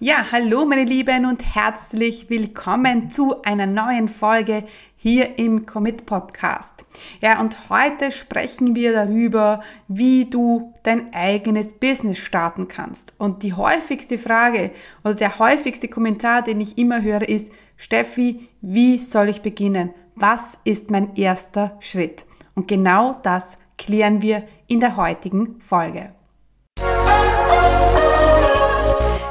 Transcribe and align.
Ja, 0.00 0.26
hallo 0.30 0.64
meine 0.64 0.84
Lieben 0.84 1.26
und 1.26 1.56
herzlich 1.56 2.30
willkommen 2.30 3.10
zu 3.10 3.42
einer 3.42 3.66
neuen 3.66 4.08
Folge 4.08 4.62
hier 4.96 5.40
im 5.40 5.66
Commit 5.66 6.06
Podcast. 6.06 6.84
Ja, 7.20 7.40
und 7.40 7.68
heute 7.68 8.12
sprechen 8.12 8.76
wir 8.76 8.92
darüber, 8.92 9.60
wie 9.88 10.26
du 10.26 10.72
dein 10.84 11.12
eigenes 11.12 11.72
Business 11.72 12.18
starten 12.18 12.68
kannst. 12.68 13.12
Und 13.18 13.42
die 13.42 13.54
häufigste 13.54 14.18
Frage 14.18 14.70
oder 15.02 15.16
der 15.16 15.40
häufigste 15.40 15.88
Kommentar, 15.88 16.42
den 16.42 16.60
ich 16.60 16.78
immer 16.78 17.02
höre, 17.02 17.28
ist, 17.28 17.50
Steffi, 17.76 18.48
wie 18.60 18.98
soll 18.98 19.28
ich 19.28 19.42
beginnen? 19.42 19.90
Was 20.14 20.58
ist 20.62 20.92
mein 20.92 21.16
erster 21.16 21.76
Schritt? 21.80 22.24
Und 22.54 22.68
genau 22.68 23.18
das 23.24 23.58
klären 23.76 24.22
wir 24.22 24.44
in 24.68 24.78
der 24.78 24.96
heutigen 24.96 25.60
Folge. 25.60 26.12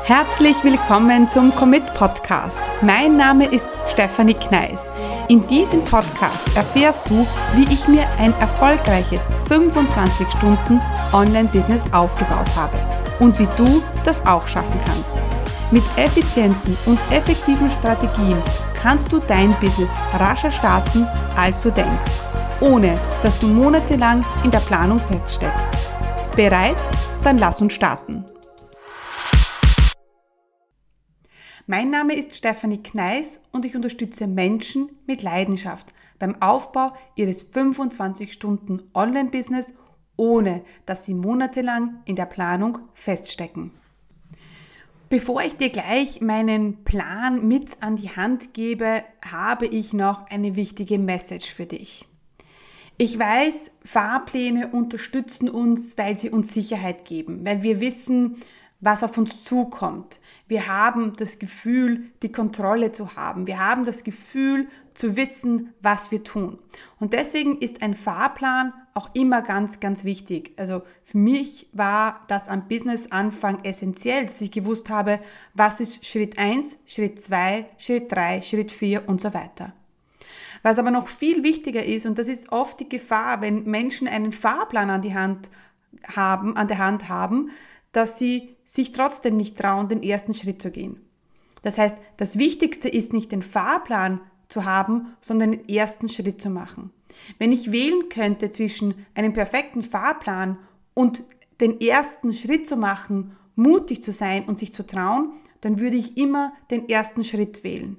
Herzlich 0.07 0.55
willkommen 0.63 1.29
zum 1.29 1.53
Commit 1.53 1.85
Podcast. 1.93 2.61
Mein 2.81 3.17
Name 3.17 3.45
ist 3.45 3.65
Stefanie 3.89 4.35
Kneis. 4.35 4.89
In 5.27 5.45
diesem 5.47 5.83
Podcast 5.83 6.47
erfährst 6.55 7.09
du, 7.09 7.27
wie 7.55 7.65
ich 7.73 7.89
mir 7.89 8.05
ein 8.17 8.33
erfolgreiches 8.39 9.27
25 9.49 10.25
Stunden 10.31 10.79
Online-Business 11.11 11.83
aufgebaut 11.91 12.47
habe 12.55 12.77
und 13.19 13.37
wie 13.37 13.49
du 13.57 13.83
das 14.05 14.25
auch 14.25 14.47
schaffen 14.47 14.79
kannst. 14.85 15.13
Mit 15.71 15.83
effizienten 15.97 16.77
und 16.85 16.99
effektiven 17.11 17.69
Strategien 17.69 18.37
kannst 18.81 19.11
du 19.11 19.19
dein 19.19 19.53
Business 19.59 19.91
rascher 20.17 20.51
starten, 20.51 21.05
als 21.35 21.61
du 21.63 21.69
denkst, 21.69 22.13
ohne 22.61 22.95
dass 23.23 23.37
du 23.39 23.47
monatelang 23.47 24.25
in 24.45 24.51
der 24.51 24.59
Planung 24.59 25.01
feststeckst. 25.11 25.67
Bereit? 26.37 26.77
Dann 27.25 27.39
lass 27.39 27.61
uns 27.61 27.73
starten. 27.73 28.23
Mein 31.69 31.89
Name 31.89 32.15
ist 32.15 32.33
Stefanie 32.33 32.81
Kneis 32.81 33.41
und 33.51 33.65
ich 33.65 33.75
unterstütze 33.75 34.25
Menschen 34.25 34.87
mit 35.05 35.21
Leidenschaft 35.21 35.93
beim 36.17 36.41
Aufbau 36.41 36.93
ihres 37.17 37.41
25 37.41 38.31
Stunden 38.31 38.83
Online-Business, 38.93 39.73
ohne 40.15 40.63
dass 40.85 41.03
sie 41.03 41.13
monatelang 41.13 42.01
in 42.05 42.15
der 42.15 42.25
Planung 42.25 42.79
feststecken. 42.93 43.71
Bevor 45.09 45.41
ich 45.41 45.57
dir 45.57 45.69
gleich 45.69 46.21
meinen 46.21 46.85
Plan 46.85 47.45
mit 47.45 47.83
an 47.83 47.97
die 47.97 48.15
Hand 48.15 48.53
gebe, 48.53 49.03
habe 49.29 49.65
ich 49.65 49.91
noch 49.91 50.25
eine 50.27 50.55
wichtige 50.55 50.97
Message 50.97 51.53
für 51.53 51.65
dich. 51.65 52.07
Ich 52.97 53.19
weiß, 53.19 53.71
Fahrpläne 53.83 54.69
unterstützen 54.69 55.49
uns, 55.49 55.97
weil 55.97 56.17
sie 56.17 56.29
uns 56.29 56.53
Sicherheit 56.53 57.03
geben, 57.03 57.41
weil 57.43 57.61
wir 57.61 57.81
wissen, 57.81 58.37
was 58.79 59.03
auf 59.03 59.17
uns 59.17 59.43
zukommt. 59.43 60.19
Wir 60.47 60.67
haben 60.67 61.13
das 61.13 61.39
Gefühl, 61.39 62.11
die 62.21 62.31
Kontrolle 62.31 62.91
zu 62.91 63.15
haben. 63.15 63.47
Wir 63.47 63.59
haben 63.59 63.85
das 63.85 64.03
Gefühl, 64.03 64.67
zu 64.97 65.15
wissen, 65.15 65.73
was 65.81 66.11
wir 66.11 66.23
tun. 66.23 66.57
Und 66.99 67.13
deswegen 67.13 67.59
ist 67.59 67.83
ein 67.83 67.93
Fahrplan 67.93 68.73
auch 68.95 69.13
immer 69.13 69.43
ganz, 69.43 69.79
ganz 69.79 70.03
wichtig. 70.03 70.53
Also 70.57 70.81
für 71.05 71.19
mich 71.19 71.69
war 71.71 72.21
das 72.27 72.47
am 72.47 72.67
Business-Anfang 72.67 73.63
essentiell, 73.63 74.25
dass 74.25 74.41
ich 74.41 74.51
gewusst 74.51 74.89
habe, 74.89 75.19
was 75.53 75.79
ist 75.79 76.05
Schritt 76.05 76.39
eins, 76.39 76.77
Schritt 76.87 77.21
zwei, 77.21 77.67
Schritt 77.77 78.11
drei, 78.11 78.41
Schritt 78.41 78.71
vier 78.71 79.07
und 79.07 79.21
so 79.21 79.35
weiter. 79.35 79.71
Was 80.63 80.79
aber 80.79 80.89
noch 80.89 81.07
viel 81.07 81.43
wichtiger 81.43 81.85
ist, 81.85 82.07
und 82.07 82.17
das 82.17 82.27
ist 82.27 82.51
oft 82.51 82.79
die 82.79 82.89
Gefahr, 82.89 83.41
wenn 83.41 83.65
Menschen 83.65 84.07
einen 84.07 84.33
Fahrplan 84.33 84.89
an 84.89 85.03
die 85.03 85.13
Hand 85.13 85.47
haben, 86.15 86.57
an 86.57 86.67
der 86.67 86.79
Hand 86.79 87.07
haben, 87.07 87.51
dass 87.91 88.19
sie 88.19 88.55
sich 88.65 88.91
trotzdem 88.91 89.37
nicht 89.37 89.57
trauen, 89.57 89.87
den 89.87 90.03
ersten 90.03 90.33
Schritt 90.33 90.61
zu 90.61 90.71
gehen. 90.71 91.01
Das 91.61 91.77
heißt, 91.77 91.95
das 92.17 92.37
Wichtigste 92.37 92.89
ist 92.89 93.13
nicht 93.13 93.31
den 93.31 93.43
Fahrplan 93.43 94.21
zu 94.49 94.65
haben, 94.65 95.15
sondern 95.21 95.51
den 95.51 95.69
ersten 95.69 96.09
Schritt 96.09 96.41
zu 96.41 96.49
machen. 96.49 96.91
Wenn 97.39 97.51
ich 97.51 97.71
wählen 97.71 98.09
könnte 98.09 98.51
zwischen 98.51 99.05
einem 99.15 99.33
perfekten 99.33 99.83
Fahrplan 99.83 100.57
und 100.93 101.23
den 101.59 101.81
ersten 101.81 102.33
Schritt 102.33 102.67
zu 102.67 102.77
machen, 102.77 103.35
mutig 103.55 104.03
zu 104.03 104.11
sein 104.11 104.45
und 104.45 104.59
sich 104.59 104.73
zu 104.73 104.85
trauen, 104.85 105.33
dann 105.61 105.79
würde 105.79 105.97
ich 105.97 106.17
immer 106.17 106.53
den 106.69 106.87
ersten 106.87 107.23
Schritt 107.23 107.63
wählen. 107.63 107.97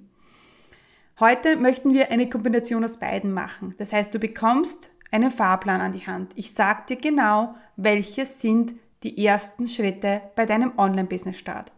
Heute 1.19 1.57
möchten 1.57 1.93
wir 1.93 2.13
eine 2.13 2.31
Kombination 2.31 2.85
aus 2.85 2.99
beiden 2.99 3.33
machen. 3.33 3.75
Das 3.79 3.93
heißt, 3.93 4.15
du 4.15 4.21
bekommst 4.21 4.93
einen 5.11 5.33
Fahrplan 5.33 5.81
an 5.81 5.93
die 5.93 6.07
Hand. 6.07 6.33
Ich 6.37 6.53
sage 6.53 6.85
dir 6.91 6.97
genau, 6.97 7.57
welche 7.77 8.25
sind 8.25 8.75
die 9.03 9.25
ersten 9.25 9.69
Schritte 9.69 10.23
bei 10.35 10.47
deinem 10.47 10.73
Online-Business-Start. 10.77 11.73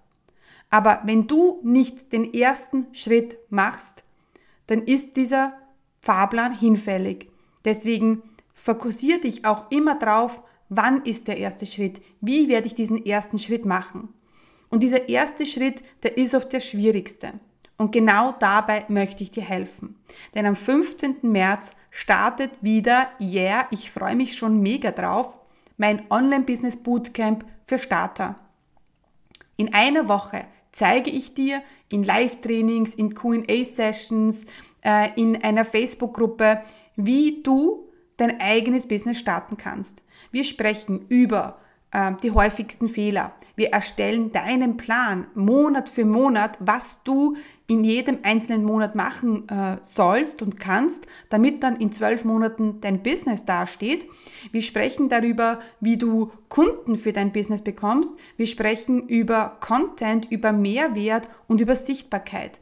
Aber 0.70 1.00
wenn 1.04 1.26
du 1.26 1.60
nicht 1.62 2.12
den 2.12 2.32
ersten 2.32 2.86
Schritt 2.94 3.36
machst, 3.50 4.04
dann 4.69 4.82
ist 4.82 5.16
dieser 5.16 5.54
Fahrplan 6.00 6.56
hinfällig. 6.56 7.28
Deswegen 7.64 8.22
fokussiere 8.54 9.20
dich 9.20 9.44
auch 9.44 9.70
immer 9.70 9.98
drauf, 9.98 10.41
wann 10.69 11.03
ist 11.03 11.28
der 11.28 11.38
erste 11.38 11.66
Schritt? 11.66 12.00
Wie 12.20 12.48
werde 12.48 12.69
ich 12.69 12.75
diesen 12.75 13.04
ersten 13.04 13.38
Schritt 13.38 13.64
machen? 13.64 14.09
Und 14.70 14.82
dieser 14.82 15.09
erste 15.09 15.44
Schritt, 15.44 15.82
der 16.04 16.16
ist 16.16 16.34
oft 16.34 16.53
der 16.53 16.60
schwierigste. 16.60 17.32
Und 17.76 17.92
genau 17.92 18.32
dabei 18.38 18.84
möchte 18.88 19.22
ich 19.22 19.30
dir 19.30 19.42
helfen. 19.42 19.97
Denn 20.34 20.47
am 20.47 20.54
15. 20.54 21.16
März 21.22 21.75
startet 21.91 22.53
wieder, 22.60 23.09
yeah, 23.19 23.66
ich 23.70 23.91
freue 23.91 24.14
mich 24.14 24.36
schon 24.36 24.60
mega 24.60 24.92
drauf, 24.92 25.34
mein 25.80 26.02
Online-Business 26.10 26.76
Bootcamp 26.76 27.42
für 27.64 27.78
Starter. 27.78 28.38
In 29.56 29.72
einer 29.72 30.10
Woche 30.10 30.44
zeige 30.72 31.08
ich 31.08 31.32
dir 31.32 31.62
in 31.88 32.04
Live-Trainings, 32.04 32.94
in 32.94 33.14
QA-Sessions, 33.14 34.44
äh, 34.84 35.08
in 35.16 35.42
einer 35.42 35.64
Facebook-Gruppe, 35.64 36.60
wie 36.96 37.42
du 37.42 37.88
dein 38.18 38.42
eigenes 38.42 38.88
Business 38.88 39.18
starten 39.18 39.56
kannst. 39.56 40.02
Wir 40.30 40.44
sprechen 40.44 41.06
über 41.08 41.58
äh, 41.92 42.12
die 42.22 42.32
häufigsten 42.32 42.88
Fehler. 42.88 43.32
Wir 43.56 43.70
erstellen 43.70 44.32
deinen 44.32 44.76
Plan 44.76 45.28
Monat 45.34 45.88
für 45.88 46.04
Monat, 46.04 46.58
was 46.60 47.02
du 47.04 47.38
in 47.70 47.84
jedem 47.84 48.19
einzelnen 48.25 48.64
Monat 48.64 48.97
machen 48.97 49.48
äh, 49.48 49.76
sollst 49.82 50.42
und 50.42 50.58
kannst, 50.58 51.06
damit 51.28 51.62
dann 51.62 51.76
in 51.76 51.92
zwölf 51.92 52.25
Monaten 52.25 52.81
dein 52.81 53.00
Business 53.04 53.44
dasteht. 53.44 54.08
Wir 54.50 54.62
sprechen 54.62 55.08
darüber, 55.08 55.60
wie 55.78 55.97
du 55.97 56.32
Kunden 56.48 56.98
für 56.98 57.12
dein 57.12 57.30
Business 57.30 57.62
bekommst. 57.62 58.12
Wir 58.36 58.48
sprechen 58.48 59.06
über 59.06 59.59
Content, 59.60 60.26
über 60.32 60.50
Mehrwert 60.50 61.28
und 61.47 61.60
über 61.60 61.76
Sichtbarkeit. 61.76 62.59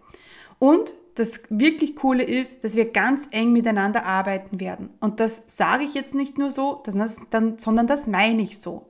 Und 0.59 0.93
das 1.15 1.41
wirklich 1.49 1.97
Coole 1.97 2.23
ist, 2.23 2.63
dass 2.63 2.75
wir 2.75 2.93
ganz 2.93 3.29
eng 3.31 3.53
miteinander 3.53 4.05
arbeiten 4.05 4.61
werden. 4.61 4.91
Und 5.01 5.21
das 5.21 5.43
sage 5.47 5.85
ich 5.85 5.95
jetzt 5.95 6.15
nicht 6.15 6.37
nur 6.37 6.51
so, 6.51 6.83
sondern 6.85 7.87
das 7.87 8.07
meine 8.07 8.43
ich 8.43 8.59
so. 8.59 8.87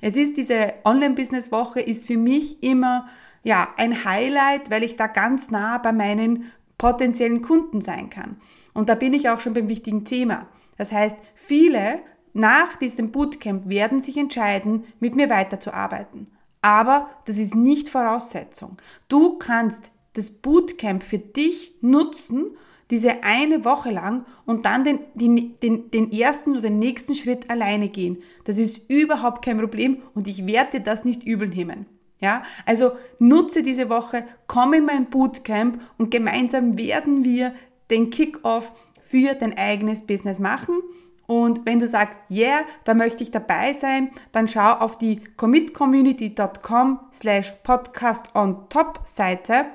Es 0.00 0.16
ist 0.16 0.38
diese 0.38 0.72
Online-Business-Woche 0.86 1.80
ist 1.80 2.06
für 2.06 2.16
mich 2.16 2.62
immer 2.62 3.06
ja, 3.42 3.68
ein 3.76 4.04
Highlight, 4.04 4.70
weil 4.70 4.82
ich 4.82 4.96
da 4.96 5.06
ganz 5.06 5.50
nah 5.50 5.78
bei 5.78 5.92
meinen 5.92 6.52
potenziellen 6.76 7.42
Kunden 7.42 7.80
sein 7.80 8.10
kann. 8.10 8.36
Und 8.74 8.88
da 8.88 8.94
bin 8.94 9.12
ich 9.12 9.28
auch 9.28 9.40
schon 9.40 9.54
beim 9.54 9.68
wichtigen 9.68 10.04
Thema. 10.04 10.46
Das 10.76 10.92
heißt, 10.92 11.16
viele 11.34 12.00
nach 12.32 12.76
diesem 12.76 13.10
Bootcamp 13.10 13.68
werden 13.68 14.00
sich 14.00 14.16
entscheiden, 14.16 14.84
mit 15.00 15.16
mir 15.16 15.28
weiterzuarbeiten. 15.28 16.28
Aber 16.62 17.10
das 17.24 17.38
ist 17.38 17.54
nicht 17.54 17.88
Voraussetzung. 17.88 18.76
Du 19.08 19.38
kannst 19.38 19.90
das 20.14 20.30
Bootcamp 20.30 21.02
für 21.02 21.18
dich 21.18 21.74
nutzen, 21.80 22.56
diese 22.90 23.22
eine 23.22 23.64
Woche 23.64 23.90
lang 23.90 24.24
und 24.46 24.64
dann 24.64 24.84
den, 24.84 25.00
den, 25.14 25.58
den, 25.60 25.90
den 25.90 26.12
ersten 26.12 26.52
oder 26.52 26.62
den 26.62 26.78
nächsten 26.78 27.14
Schritt 27.14 27.50
alleine 27.50 27.88
gehen. 27.88 28.22
Das 28.44 28.56
ist 28.56 28.88
überhaupt 28.88 29.44
kein 29.44 29.58
Problem 29.58 30.02
und 30.14 30.26
ich 30.26 30.46
werde 30.46 30.80
das 30.80 31.04
nicht 31.04 31.24
übel 31.24 31.48
nehmen. 31.48 31.86
Ja, 32.20 32.42
also 32.66 32.92
nutze 33.18 33.62
diese 33.62 33.88
Woche, 33.88 34.26
komm 34.48 34.74
in 34.74 34.84
mein 34.84 35.06
Bootcamp 35.08 35.80
und 35.98 36.10
gemeinsam 36.10 36.76
werden 36.76 37.24
wir 37.24 37.54
den 37.90 38.10
Kickoff 38.10 38.72
für 39.00 39.34
dein 39.34 39.56
eigenes 39.56 40.06
Business 40.06 40.38
machen. 40.38 40.82
Und 41.26 41.66
wenn 41.66 41.78
du 41.78 41.86
sagst, 41.86 42.18
yeah, 42.30 42.62
da 42.84 42.94
möchte 42.94 43.22
ich 43.22 43.30
dabei 43.30 43.74
sein, 43.74 44.10
dann 44.32 44.48
schau 44.48 44.72
auf 44.72 44.98
die 44.98 45.22
commitcommunity.com 45.36 47.00
slash 47.12 47.52
podcast 47.62 48.34
on 48.34 48.68
top 48.68 49.00
Seite. 49.04 49.66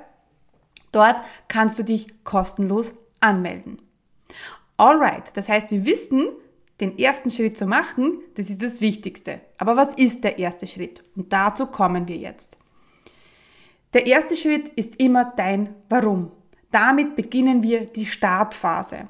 Dort 0.92 1.16
kannst 1.48 1.78
du 1.78 1.84
dich 1.84 2.24
kostenlos 2.24 2.94
anmelden. 3.20 3.80
Alright, 4.76 5.36
das 5.36 5.48
heißt, 5.48 5.70
wir 5.70 5.86
wissen, 5.86 6.28
den 6.80 6.98
ersten 6.98 7.30
Schritt 7.30 7.56
zu 7.56 7.66
machen, 7.66 8.18
das 8.34 8.50
ist 8.50 8.62
das 8.62 8.80
Wichtigste. 8.80 9.40
Aber 9.58 9.76
was 9.76 9.94
ist 9.94 10.24
der 10.24 10.38
erste 10.38 10.66
Schritt? 10.66 11.04
Und 11.14 11.32
dazu 11.32 11.66
kommen 11.66 12.08
wir 12.08 12.16
jetzt. 12.16 12.56
Der 13.92 14.06
erste 14.06 14.36
Schritt 14.36 14.70
ist 14.70 14.96
immer 14.96 15.32
dein 15.36 15.74
Warum. 15.88 16.32
Damit 16.72 17.14
beginnen 17.14 17.62
wir 17.62 17.86
die 17.86 18.06
Startphase. 18.06 19.08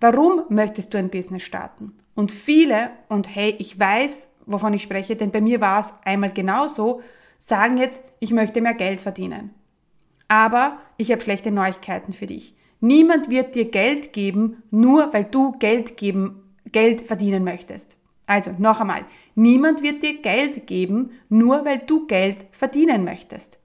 Warum 0.00 0.44
möchtest 0.48 0.94
du 0.94 0.98
ein 0.98 1.10
Business 1.10 1.42
starten? 1.42 1.92
Und 2.14 2.32
viele, 2.32 2.90
und 3.08 3.34
hey, 3.34 3.54
ich 3.58 3.78
weiß, 3.78 4.28
wovon 4.46 4.72
ich 4.72 4.82
spreche, 4.82 5.16
denn 5.16 5.30
bei 5.30 5.42
mir 5.42 5.60
war 5.60 5.80
es 5.80 5.92
einmal 6.04 6.32
genauso, 6.32 7.02
sagen 7.38 7.76
jetzt, 7.76 8.02
ich 8.20 8.30
möchte 8.32 8.62
mehr 8.62 8.74
Geld 8.74 9.02
verdienen. 9.02 9.50
Aber 10.28 10.78
ich 10.96 11.12
habe 11.12 11.20
schlechte 11.20 11.50
Neuigkeiten 11.50 12.14
für 12.14 12.26
dich. 12.26 12.56
Niemand 12.80 13.28
wird 13.28 13.54
dir 13.54 13.70
Geld 13.70 14.12
geben, 14.12 14.62
nur 14.70 15.12
weil 15.12 15.24
du 15.24 15.52
Geld 15.52 15.96
geben, 15.96 16.43
Geld 16.74 17.06
verdienen 17.06 17.44
möchtest. 17.44 17.96
Also 18.26 18.54
noch 18.58 18.80
einmal, 18.80 19.04
niemand 19.34 19.82
wird 19.82 20.02
dir 20.02 20.20
Geld 20.20 20.66
geben, 20.66 21.12
nur 21.28 21.64
weil 21.64 21.78
du 21.78 22.06
Geld 22.06 22.38
verdienen 22.50 23.04
möchtest. 23.04 23.58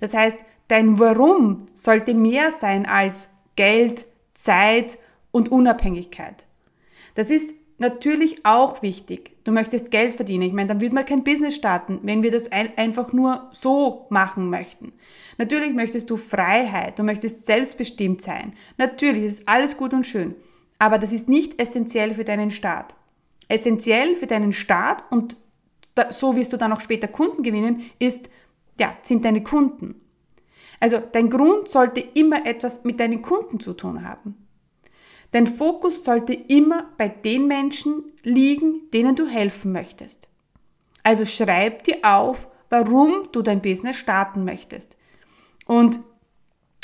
Das 0.00 0.12
heißt, 0.12 0.36
dein 0.68 0.98
Warum 0.98 1.66
sollte 1.74 2.12
mehr 2.12 2.52
sein 2.52 2.84
als 2.84 3.28
Geld, 3.54 4.06
Zeit 4.34 4.98
und 5.30 5.50
Unabhängigkeit. 5.50 6.46
Das 7.14 7.30
ist 7.30 7.54
natürlich 7.78 8.44
auch 8.44 8.82
wichtig. 8.82 9.36
Du 9.44 9.52
möchtest 9.52 9.90
Geld 9.90 10.14
verdienen. 10.14 10.42
Ich 10.42 10.52
meine, 10.52 10.68
dann 10.68 10.80
würde 10.80 10.94
man 10.94 11.06
kein 11.06 11.24
Business 11.24 11.54
starten, 11.54 12.00
wenn 12.02 12.22
wir 12.22 12.30
das 12.30 12.50
ein, 12.50 12.76
einfach 12.76 13.12
nur 13.12 13.48
so 13.52 14.06
machen 14.10 14.50
möchten. 14.50 14.92
Natürlich 15.38 15.72
möchtest 15.74 16.10
du 16.10 16.16
Freiheit, 16.16 16.98
du 16.98 17.02
möchtest 17.02 17.46
selbstbestimmt 17.46 18.22
sein. 18.22 18.54
Natürlich 18.76 19.24
ist 19.24 19.48
alles 19.48 19.76
gut 19.76 19.94
und 19.94 20.06
schön. 20.06 20.34
Aber 20.78 20.98
das 20.98 21.12
ist 21.12 21.28
nicht 21.28 21.60
essentiell 21.60 22.14
für 22.14 22.24
deinen 22.24 22.50
Start. 22.50 22.94
Essentiell 23.48 24.16
für 24.16 24.26
deinen 24.26 24.52
Start 24.52 25.04
und 25.10 25.36
da, 25.94 26.12
so 26.12 26.36
wirst 26.36 26.52
du 26.52 26.56
dann 26.56 26.72
auch 26.72 26.80
später 26.80 27.08
Kunden 27.08 27.42
gewinnen, 27.42 27.90
ist, 27.98 28.28
ja, 28.78 28.94
sind 29.02 29.24
deine 29.24 29.42
Kunden. 29.42 30.00
Also 30.78 31.02
dein 31.12 31.30
Grund 31.30 31.68
sollte 31.68 32.00
immer 32.00 32.44
etwas 32.46 32.84
mit 32.84 33.00
deinen 33.00 33.22
Kunden 33.22 33.60
zu 33.60 33.72
tun 33.72 34.06
haben. 34.06 34.46
Dein 35.32 35.46
Fokus 35.46 36.04
sollte 36.04 36.34
immer 36.34 36.90
bei 36.98 37.08
den 37.08 37.46
Menschen 37.46 38.12
liegen, 38.22 38.90
denen 38.92 39.16
du 39.16 39.26
helfen 39.26 39.72
möchtest. 39.72 40.28
Also 41.02 41.24
schreib 41.24 41.84
dir 41.84 41.98
auf, 42.02 42.48
warum 42.68 43.28
du 43.32 43.42
dein 43.42 43.62
Business 43.62 43.96
starten 43.96 44.44
möchtest. 44.44 44.96
Und 45.66 45.98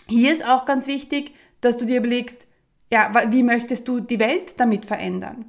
hier 0.09 0.33
ist 0.33 0.44
auch 0.44 0.65
ganz 0.65 0.87
wichtig, 0.87 1.35
dass 1.61 1.77
du 1.77 1.85
dir 1.85 1.99
überlegst, 1.99 2.47
ja, 2.93 3.11
wie 3.29 3.43
möchtest 3.43 3.89
du 3.89 4.00
die 4.00 4.21
Welt 4.21 4.61
damit 4.61 4.85
verändern? 4.85 5.47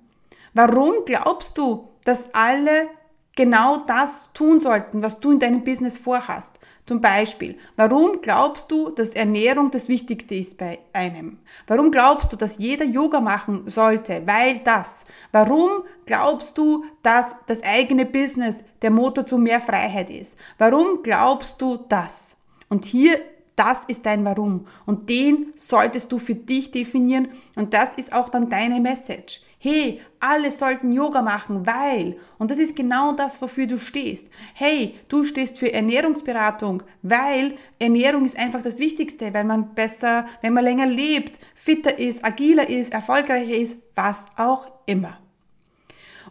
Warum 0.54 1.04
glaubst 1.06 1.58
du, 1.58 1.90
dass 2.06 2.34
alle 2.34 2.88
genau 3.36 3.84
das 3.86 4.32
tun 4.34 4.62
sollten, 4.62 5.04
was 5.04 5.20
du 5.20 5.32
in 5.32 5.40
deinem 5.40 5.62
Business 5.62 5.98
vorhast? 5.98 6.58
Zum 6.86 7.02
Beispiel, 7.02 7.58
warum 7.76 8.22
glaubst 8.22 8.72
du, 8.72 8.92
dass 8.92 9.10
Ernährung 9.10 9.72
das 9.72 9.90
Wichtigste 9.90 10.36
ist 10.36 10.58
bei 10.58 10.80
einem? 10.94 11.40
Warum 11.68 11.92
glaubst 11.92 12.32
du, 12.32 12.38
dass 12.38 12.60
jeder 12.60 12.86
Yoga 12.86 13.20
machen 13.20 13.70
sollte? 13.70 14.22
Weil 14.26 14.60
das. 14.60 15.06
Warum 15.34 15.84
glaubst 16.06 16.58
du, 16.58 16.86
dass 17.02 17.36
das 17.48 17.62
eigene 17.62 18.06
Business 18.06 18.64
der 18.82 18.92
Motor 18.92 19.26
zu 19.26 19.38
mehr 19.38 19.60
Freiheit 19.60 20.10
ist? 20.10 20.38
Warum 20.58 21.04
glaubst 21.04 21.62
du 21.62 21.78
das? 21.90 22.38
Und 22.70 22.86
hier 22.86 23.20
das 23.56 23.86
ist 23.86 24.06
dein 24.06 24.26
Warum. 24.26 24.68
Und 24.86 25.10
den 25.10 25.54
solltest 25.56 26.12
du 26.12 26.20
für 26.20 26.36
dich 26.36 26.72
definieren. 26.72 27.30
Und 27.56 27.74
das 27.74 27.94
ist 27.96 28.14
auch 28.14 28.30
dann 28.30 28.50
deine 28.50 28.80
Message 28.80 29.42
hey, 29.64 30.02
alle 30.20 30.52
sollten 30.52 30.92
Yoga 30.92 31.22
machen, 31.22 31.66
weil, 31.66 32.18
und 32.38 32.52
das 32.52 32.60
ist 32.60 32.76
genau 32.76 33.14
das, 33.14 33.42
wofür 33.42 33.66
du 33.66 33.80
stehst. 33.80 34.28
Hey, 34.54 34.96
du 35.08 35.24
stehst 35.24 35.58
für 35.58 35.72
Ernährungsberatung, 35.72 36.84
weil 37.02 37.56
Ernährung 37.80 38.26
ist 38.26 38.38
einfach 38.38 38.62
das 38.62 38.78
Wichtigste, 38.78 39.34
weil 39.34 39.46
man 39.46 39.74
besser, 39.74 40.26
wenn 40.42 40.52
man 40.52 40.66
länger 40.66 40.86
lebt, 40.86 41.40
fitter 41.56 41.98
ist, 41.98 42.26
agiler 42.26 42.70
ist, 42.70 42.92
erfolgreicher 42.92 43.56
ist, 43.56 43.78
was 43.96 44.26
auch 44.36 44.68
immer. 44.86 45.18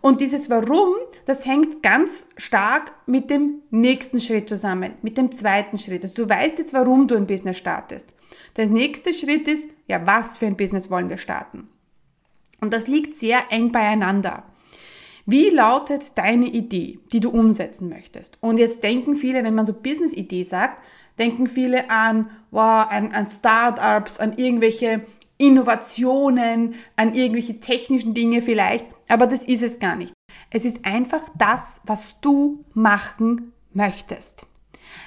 Und 0.02 0.20
dieses 0.20 0.50
Warum, 0.50 0.94
das 1.26 1.46
hängt 1.46 1.82
ganz 1.82 2.26
stark 2.37 2.93
mit 3.06 3.31
dem 3.31 3.62
nächsten 3.70 4.20
Schritt 4.20 4.49
zusammen, 4.49 4.94
mit 5.00 5.16
dem 5.16 5.31
zweiten 5.31 5.78
Schritt. 5.78 6.02
Also 6.02 6.25
du 6.25 6.28
weißt 6.28 6.58
jetzt, 6.58 6.75
warum 6.75 7.06
du 7.06 7.16
ein 7.16 7.28
Business 7.28 7.56
startest. 7.56 8.12
Der 8.56 8.66
nächste 8.66 9.14
Schritt 9.14 9.46
ist, 9.46 9.69
ja, 9.87 10.04
was 10.04 10.38
für 10.38 10.46
ein 10.46 10.56
Business 10.56 10.90
wollen 10.90 11.08
wir 11.08 11.19
starten? 11.19 11.69
Und 12.60 12.72
das 12.72 12.88
liegt 12.88 13.14
sehr 13.14 13.40
eng 13.50 13.70
beieinander. 13.70 14.43
Wie 15.25 15.50
lautet 15.50 16.19
deine 16.19 16.46
Idee, 16.46 16.99
die 17.12 17.20
du 17.20 17.31
umsetzen 17.31 17.88
möchtest? 17.88 18.38
Und 18.40 18.58
jetzt 18.58 18.82
denken 18.82 19.14
viele, 19.14 19.44
wenn 19.44 19.54
man 19.54 19.66
so 19.66 19.72
Business-Idee 19.72 20.43
sagt, 20.43 20.78
denken 21.19 21.46
viele 21.46 21.90
an, 21.90 22.31
wow, 22.50 22.87
an, 22.90 23.12
an 23.12 23.26
Startups, 23.26 24.19
an 24.19 24.37
irgendwelche 24.37 25.02
Innovationen, 25.42 26.74
an 26.96 27.14
irgendwelche 27.14 27.60
technischen 27.60 28.14
Dinge 28.14 28.42
vielleicht, 28.42 28.86
aber 29.08 29.26
das 29.26 29.44
ist 29.44 29.62
es 29.62 29.78
gar 29.78 29.96
nicht. 29.96 30.12
Es 30.50 30.64
ist 30.64 30.84
einfach 30.84 31.28
das, 31.36 31.80
was 31.84 32.20
du 32.20 32.64
machen 32.74 33.52
möchtest. 33.72 34.46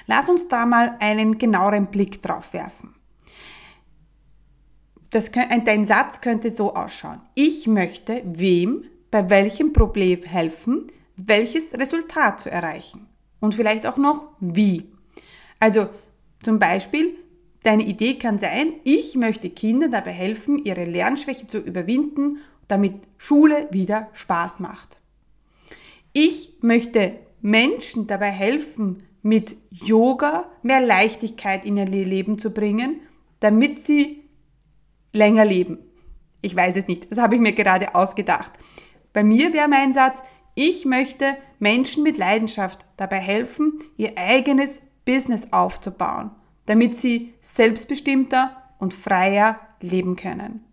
Lass 0.06 0.28
uns 0.28 0.48
da 0.48 0.66
mal 0.66 0.96
einen 1.00 1.38
genaueren 1.38 1.86
Blick 1.86 2.22
drauf 2.22 2.52
werfen 2.52 2.96
das, 5.16 5.30
dein 5.64 5.84
Satz 5.84 6.20
könnte 6.20 6.50
so 6.50 6.74
ausschauen. 6.74 7.20
Ich 7.34 7.66
möchte 7.66 8.22
wem 8.24 8.84
bei 9.10 9.30
welchem 9.30 9.72
Problem 9.72 10.22
helfen, 10.22 10.92
welches 11.16 11.72
Resultat 11.72 12.40
zu 12.40 12.50
erreichen. 12.50 13.08
Und 13.40 13.54
vielleicht 13.54 13.86
auch 13.86 13.96
noch 13.96 14.28
wie. 14.40 14.92
Also 15.58 15.88
zum 16.42 16.58
Beispiel, 16.58 17.16
deine 17.66 17.84
Idee 17.84 18.14
kann 18.14 18.38
sein, 18.38 18.74
ich 18.84 19.16
möchte 19.16 19.50
Kindern 19.50 19.90
dabei 19.90 20.12
helfen, 20.12 20.64
ihre 20.64 20.84
Lernschwäche 20.84 21.46
zu 21.46 21.58
überwinden, 21.58 22.38
damit 22.68 22.94
Schule 23.18 23.68
wieder 23.70 24.08
Spaß 24.12 24.60
macht. 24.60 25.00
Ich 26.12 26.58
möchte 26.60 27.14
Menschen 27.40 28.06
dabei 28.06 28.30
helfen, 28.30 29.02
mit 29.22 29.56
Yoga 29.70 30.48
mehr 30.62 30.80
Leichtigkeit 30.80 31.64
in 31.64 31.76
ihr 31.76 31.86
Leben 31.86 32.38
zu 32.38 32.52
bringen, 32.52 33.00
damit 33.40 33.82
sie 33.82 34.22
länger 35.12 35.44
leben. 35.44 35.78
Ich 36.42 36.54
weiß 36.54 36.76
es 36.76 36.86
nicht, 36.86 37.10
das 37.10 37.18
habe 37.18 37.34
ich 37.34 37.40
mir 37.40 37.52
gerade 37.52 37.96
ausgedacht. 37.96 38.52
Bei 39.12 39.24
mir 39.24 39.52
wäre 39.52 39.66
mein 39.66 39.92
Satz, 39.92 40.22
ich 40.54 40.84
möchte 40.84 41.36
Menschen 41.58 42.04
mit 42.04 42.18
Leidenschaft 42.18 42.86
dabei 42.96 43.18
helfen, 43.18 43.80
ihr 43.96 44.16
eigenes 44.16 44.80
Business 45.04 45.52
aufzubauen, 45.52 46.30
damit 46.66 46.96
sie 46.96 47.34
selbstbestimmter 47.40 48.56
und 48.78 48.94
freier 48.94 49.60
leben 49.80 50.16
können. 50.16 50.64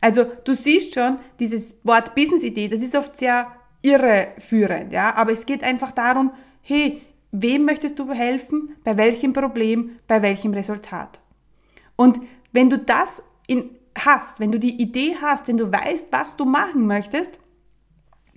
Also 0.00 0.24
du 0.44 0.54
siehst 0.54 0.94
schon, 0.94 1.18
dieses 1.38 1.78
Wort 1.84 2.14
Business-Idee, 2.14 2.68
das 2.68 2.82
ist 2.82 2.94
oft 2.94 3.16
sehr 3.16 3.48
irreführend, 3.82 4.92
ja, 4.92 5.14
aber 5.14 5.32
es 5.32 5.46
geht 5.46 5.62
einfach 5.62 5.92
darum, 5.92 6.32
hey, 6.62 7.02
wem 7.32 7.64
möchtest 7.64 7.98
du 7.98 8.10
helfen, 8.12 8.76
bei 8.84 8.96
welchem 8.96 9.32
Problem, 9.32 9.98
bei 10.06 10.22
welchem 10.22 10.54
Resultat? 10.54 11.20
Und 11.96 12.20
wenn 12.52 12.70
du 12.70 12.78
das 12.78 13.22
in, 13.46 13.70
hast, 13.98 14.40
wenn 14.40 14.52
du 14.52 14.58
die 14.58 14.80
Idee 14.80 15.16
hast, 15.20 15.48
wenn 15.48 15.58
du 15.58 15.70
weißt, 15.70 16.08
was 16.10 16.36
du 16.36 16.44
machen 16.44 16.86
möchtest, 16.86 17.38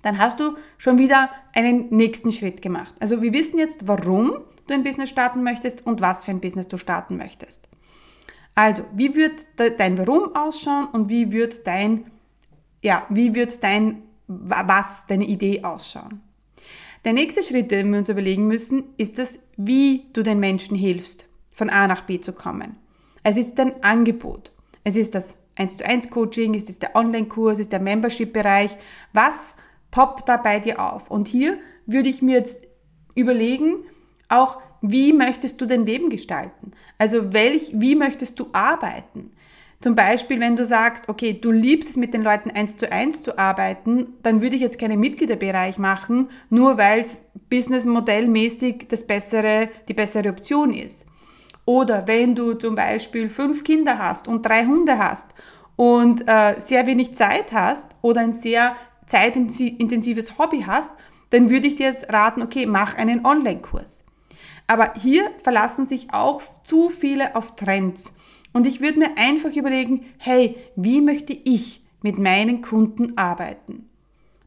dann 0.02 0.18
hast 0.18 0.38
du 0.38 0.56
schon 0.76 0.98
wieder 0.98 1.30
einen 1.54 1.88
nächsten 1.90 2.30
Schritt 2.30 2.60
gemacht. 2.60 2.94
Also 3.00 3.22
wir 3.22 3.32
wissen 3.32 3.58
jetzt, 3.58 3.88
warum 3.88 4.36
du 4.66 4.74
ein 4.74 4.82
Business 4.82 5.10
starten 5.10 5.42
möchtest 5.42 5.86
und 5.86 6.00
was 6.00 6.24
für 6.24 6.30
ein 6.30 6.40
Business 6.40 6.68
du 6.68 6.78
starten 6.78 7.16
möchtest. 7.16 7.68
Also, 8.54 8.84
wie 8.94 9.14
wird 9.14 9.46
dein 9.56 9.98
Warum 9.98 10.34
ausschauen 10.36 10.86
und 10.92 11.08
wie 11.08 11.32
wird 11.32 11.66
dein, 11.66 12.10
ja, 12.82 13.04
wie 13.08 13.34
wird 13.34 13.62
dein, 13.62 14.02
was, 14.26 15.06
deine 15.06 15.24
Idee 15.24 15.64
ausschauen? 15.64 16.20
Der 17.04 17.12
nächste 17.12 17.42
Schritt, 17.42 17.70
den 17.70 17.90
wir 17.90 17.98
uns 17.98 18.08
überlegen 18.08 18.46
müssen, 18.46 18.84
ist 18.96 19.18
das, 19.18 19.38
wie 19.56 20.06
du 20.12 20.22
den 20.22 20.40
Menschen 20.40 20.76
hilfst, 20.76 21.26
von 21.50 21.68
A 21.68 21.86
nach 21.86 22.02
B 22.02 22.20
zu 22.20 22.32
kommen. 22.32 22.76
Es 23.22 23.36
ist 23.36 23.56
dein 23.56 23.82
Angebot. 23.82 24.52
Es 24.84 24.96
ist 24.96 25.14
das 25.14 25.34
1 25.56 25.78
zu 25.78 25.86
1 25.86 26.10
Coaching, 26.10 26.54
es 26.54 26.68
ist 26.68 26.82
der 26.82 26.96
Online-Kurs, 26.96 27.54
es 27.54 27.60
ist 27.60 27.72
der 27.72 27.80
Membership-Bereich. 27.80 28.76
Was 29.12 29.54
poppt 29.90 30.28
da 30.28 30.36
bei 30.36 30.60
dir 30.60 30.80
auf? 30.80 31.10
Und 31.10 31.28
hier 31.28 31.58
würde 31.86 32.08
ich 32.08 32.22
mir 32.22 32.38
jetzt 32.38 32.60
überlegen, 33.14 33.84
auch 34.38 34.58
wie 34.80 35.12
möchtest 35.12 35.60
du 35.60 35.66
dein 35.66 35.86
Leben 35.86 36.10
gestalten? 36.10 36.72
Also 36.98 37.32
welch, 37.32 37.70
wie 37.72 37.94
möchtest 37.94 38.38
du 38.38 38.48
arbeiten? 38.52 39.30
Zum 39.80 39.94
Beispiel, 39.94 40.40
wenn 40.40 40.56
du 40.56 40.64
sagst, 40.64 41.08
okay, 41.08 41.38
du 41.38 41.50
liebst 41.50 41.90
es 41.90 41.96
mit 41.96 42.14
den 42.14 42.22
Leuten 42.22 42.50
eins 42.50 42.76
zu 42.76 42.90
eins 42.90 43.22
zu 43.22 43.38
arbeiten, 43.38 44.06
dann 44.22 44.40
würde 44.40 44.56
ich 44.56 44.62
jetzt 44.62 44.78
keinen 44.78 45.00
Mitgliederbereich 45.00 45.78
machen, 45.78 46.28
nur 46.48 46.78
weil 46.78 47.00
es 47.00 47.18
businessmodellmäßig 47.50 48.86
das 48.88 49.06
bessere, 49.06 49.68
die 49.88 49.94
bessere 49.94 50.28
Option 50.28 50.72
ist. 50.72 51.06
Oder 51.66 52.06
wenn 52.06 52.34
du 52.34 52.54
zum 52.54 52.74
Beispiel 52.74 53.28
fünf 53.30 53.64
Kinder 53.64 53.98
hast 53.98 54.28
und 54.28 54.44
drei 54.44 54.64
Hunde 54.66 54.98
hast 54.98 55.28
und 55.76 56.28
äh, 56.28 56.60
sehr 56.60 56.86
wenig 56.86 57.14
Zeit 57.14 57.52
hast 57.52 57.90
oder 58.02 58.20
ein 58.20 58.32
sehr 58.32 58.76
zeitintensives 59.06 60.38
Hobby 60.38 60.64
hast, 60.66 60.90
dann 61.30 61.50
würde 61.50 61.66
ich 61.66 61.76
dir 61.76 61.94
raten, 62.08 62.42
okay, 62.42 62.66
mach 62.66 62.96
einen 62.96 63.24
Online-Kurs. 63.24 64.03
Aber 64.66 64.94
hier 65.00 65.30
verlassen 65.42 65.84
sich 65.84 66.12
auch 66.12 66.42
zu 66.62 66.88
viele 66.88 67.36
auf 67.36 67.56
Trends. 67.56 68.14
Und 68.52 68.66
ich 68.66 68.80
würde 68.80 69.00
mir 69.00 69.16
einfach 69.16 69.54
überlegen, 69.54 70.06
hey, 70.18 70.56
wie 70.76 71.00
möchte 71.00 71.32
ich 71.32 71.84
mit 72.02 72.18
meinen 72.18 72.62
Kunden 72.62 73.18
arbeiten? 73.18 73.88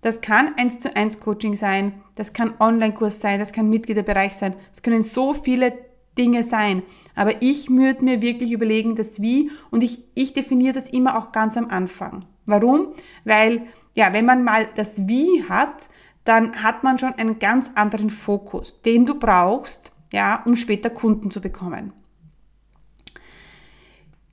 Das 0.02 0.22
kann 0.22 0.54
eins 0.56 0.80
zu 0.80 0.96
eins 0.96 1.20
Coaching 1.20 1.56
sein, 1.56 2.02
das 2.16 2.32
kann 2.32 2.54
Online-Kurs 2.60 3.20
sein, 3.20 3.40
das 3.40 3.52
kann 3.52 3.70
Mitgliederbereich 3.70 4.36
sein. 4.36 4.56
Es 4.72 4.82
können 4.82 5.02
so 5.02 5.34
viele 5.34 5.74
Dinge 6.18 6.44
sein. 6.44 6.84
Aber 7.16 7.42
ich 7.42 7.70
würde 7.70 8.06
mir 8.06 8.22
wirklich 8.22 8.52
überlegen, 8.52 8.96
das 8.96 9.22
Wie 9.22 9.52
und 9.72 9.84
ich, 9.84 10.04
ich 10.14 10.34
definiere 10.34 10.74
das 10.74 10.90
immer 10.90 11.18
auch 11.18 11.32
ganz 11.32 11.58
am 11.58 11.70
Anfang. 11.70 12.26
Warum? 12.46 12.94
Weil, 13.26 13.64
ja, 13.94 14.14
wenn 14.14 14.26
man 14.26 14.44
mal 14.44 14.70
das 14.76 15.08
Wie 15.08 15.44
hat, 15.50 15.90
dann 16.24 16.64
hat 16.64 16.84
man 16.84 17.00
schon 17.00 17.14
einen 17.14 17.40
ganz 17.40 17.72
anderen 17.76 18.10
Fokus, 18.10 18.82
den 18.82 19.06
du 19.06 19.16
brauchst, 19.16 19.92
ja, 20.12 20.44
um 20.46 20.56
später 20.56 20.90
Kunden 20.90 21.32
zu 21.32 21.42
bekommen. 21.42 21.94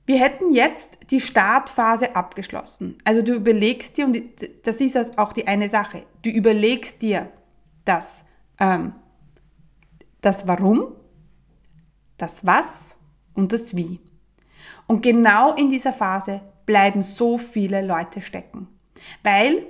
Wir 0.05 0.19
hätten 0.19 0.53
jetzt 0.53 0.97
die 1.09 1.19
Startphase 1.19 2.15
abgeschlossen. 2.15 2.97
Also 3.03 3.23
du 3.23 3.33
überlegst 3.33 3.97
dir, 3.97 4.05
und 4.05 4.21
das 4.63 4.79
ist 4.79 5.17
auch 5.17 5.33
die 5.33 5.47
eine 5.47 5.67
Sache, 5.67 6.03
du 6.21 6.29
überlegst 6.29 7.01
dir 7.01 7.31
das, 7.85 8.23
ähm, 8.59 8.93
das 10.21 10.47
Warum, 10.47 10.93
das 12.17 12.45
Was 12.45 12.95
und 13.33 13.51
das 13.51 13.75
Wie. 13.75 13.99
Und 14.87 15.01
genau 15.01 15.55
in 15.55 15.69
dieser 15.71 15.93
Phase 15.93 16.41
bleiben 16.65 17.01
so 17.01 17.37
viele 17.37 17.85
Leute 17.85 18.21
stecken. 18.21 18.67
Weil 19.23 19.65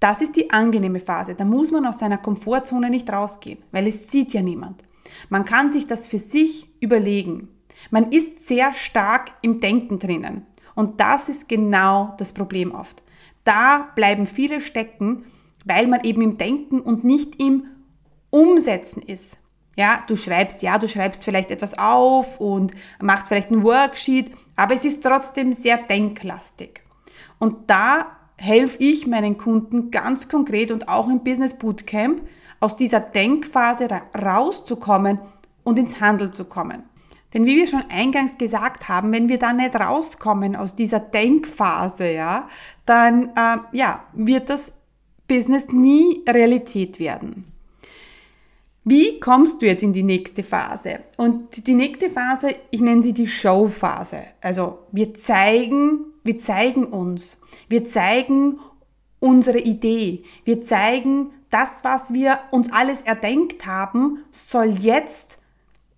das 0.00 0.20
ist 0.20 0.36
die 0.36 0.50
angenehme 0.50 1.00
Phase. 1.00 1.34
Da 1.34 1.44
muss 1.44 1.70
man 1.70 1.86
aus 1.86 2.00
seiner 2.00 2.18
Komfortzone 2.18 2.90
nicht 2.90 3.10
rausgehen, 3.10 3.62
weil 3.70 3.86
es 3.86 4.10
sieht 4.10 4.32
ja 4.34 4.42
niemand. 4.42 4.82
Man 5.28 5.44
kann 5.44 5.72
sich 5.72 5.86
das 5.86 6.06
für 6.06 6.18
sich 6.18 6.68
überlegen. 6.80 7.48
Man 7.90 8.10
ist 8.12 8.46
sehr 8.46 8.74
stark 8.74 9.32
im 9.42 9.60
Denken 9.60 9.98
drinnen. 9.98 10.46
Und 10.74 11.00
das 11.00 11.28
ist 11.28 11.48
genau 11.48 12.14
das 12.18 12.32
Problem 12.32 12.72
oft. 12.72 13.02
Da 13.44 13.90
bleiben 13.94 14.26
viele 14.26 14.60
stecken, 14.60 15.24
weil 15.64 15.86
man 15.86 16.04
eben 16.04 16.22
im 16.22 16.38
Denken 16.38 16.80
und 16.80 17.04
nicht 17.04 17.40
im 17.40 17.66
Umsetzen 18.30 19.02
ist. 19.02 19.38
Ja, 19.76 20.04
du 20.06 20.16
schreibst, 20.16 20.62
ja, 20.62 20.78
du 20.78 20.86
schreibst 20.86 21.24
vielleicht 21.24 21.50
etwas 21.50 21.78
auf 21.78 22.40
und 22.40 22.72
machst 23.00 23.28
vielleicht 23.28 23.50
ein 23.50 23.64
Worksheet, 23.64 24.30
aber 24.54 24.74
es 24.74 24.84
ist 24.84 25.02
trotzdem 25.02 25.52
sehr 25.52 25.78
denklastig. 25.78 26.82
Und 27.38 27.70
da 27.70 28.18
helfe 28.36 28.76
ich 28.80 29.06
meinen 29.06 29.38
Kunden 29.38 29.90
ganz 29.90 30.28
konkret 30.28 30.70
und 30.70 30.88
auch 30.88 31.08
im 31.08 31.24
Business 31.24 31.54
Bootcamp 31.54 32.22
aus 32.62 32.76
dieser 32.76 33.00
Denkphase 33.00 33.88
rauszukommen 34.16 35.18
und 35.64 35.78
ins 35.78 36.00
Handel 36.00 36.30
zu 36.30 36.44
kommen. 36.44 36.84
Denn 37.34 37.44
wie 37.44 37.56
wir 37.56 37.66
schon 37.66 37.84
eingangs 37.88 38.38
gesagt 38.38 38.88
haben, 38.88 39.10
wenn 39.12 39.28
wir 39.28 39.38
da 39.38 39.52
nicht 39.52 39.74
rauskommen 39.74 40.54
aus 40.54 40.76
dieser 40.76 41.00
Denkphase, 41.00 42.12
ja, 42.12 42.48
dann 42.86 43.30
äh, 43.36 43.58
ja, 43.72 44.04
wird 44.12 44.48
das 44.48 44.72
Business 45.26 45.68
nie 45.68 46.22
Realität 46.28 47.00
werden. 47.00 47.46
Wie 48.84 49.18
kommst 49.18 49.62
du 49.62 49.66
jetzt 49.66 49.82
in 49.82 49.92
die 49.92 50.02
nächste 50.02 50.42
Phase? 50.42 51.00
Und 51.16 51.66
die 51.66 51.74
nächste 51.74 52.10
Phase, 52.10 52.54
ich 52.70 52.80
nenne 52.80 53.02
sie 53.02 53.12
die 53.12 53.28
Showphase. 53.28 54.22
Also 54.40 54.80
wir 54.90 55.14
zeigen, 55.14 56.06
wir 56.24 56.38
zeigen 56.38 56.84
uns. 56.84 57.38
Wir 57.68 57.84
zeigen 57.86 58.58
unsere 59.20 59.58
Idee. 59.58 60.24
Wir 60.44 60.62
zeigen, 60.62 61.30
das, 61.52 61.84
was 61.84 62.12
wir 62.12 62.40
uns 62.50 62.72
alles 62.72 63.02
erdenkt 63.02 63.66
haben, 63.66 64.24
soll 64.32 64.70
jetzt 64.70 65.38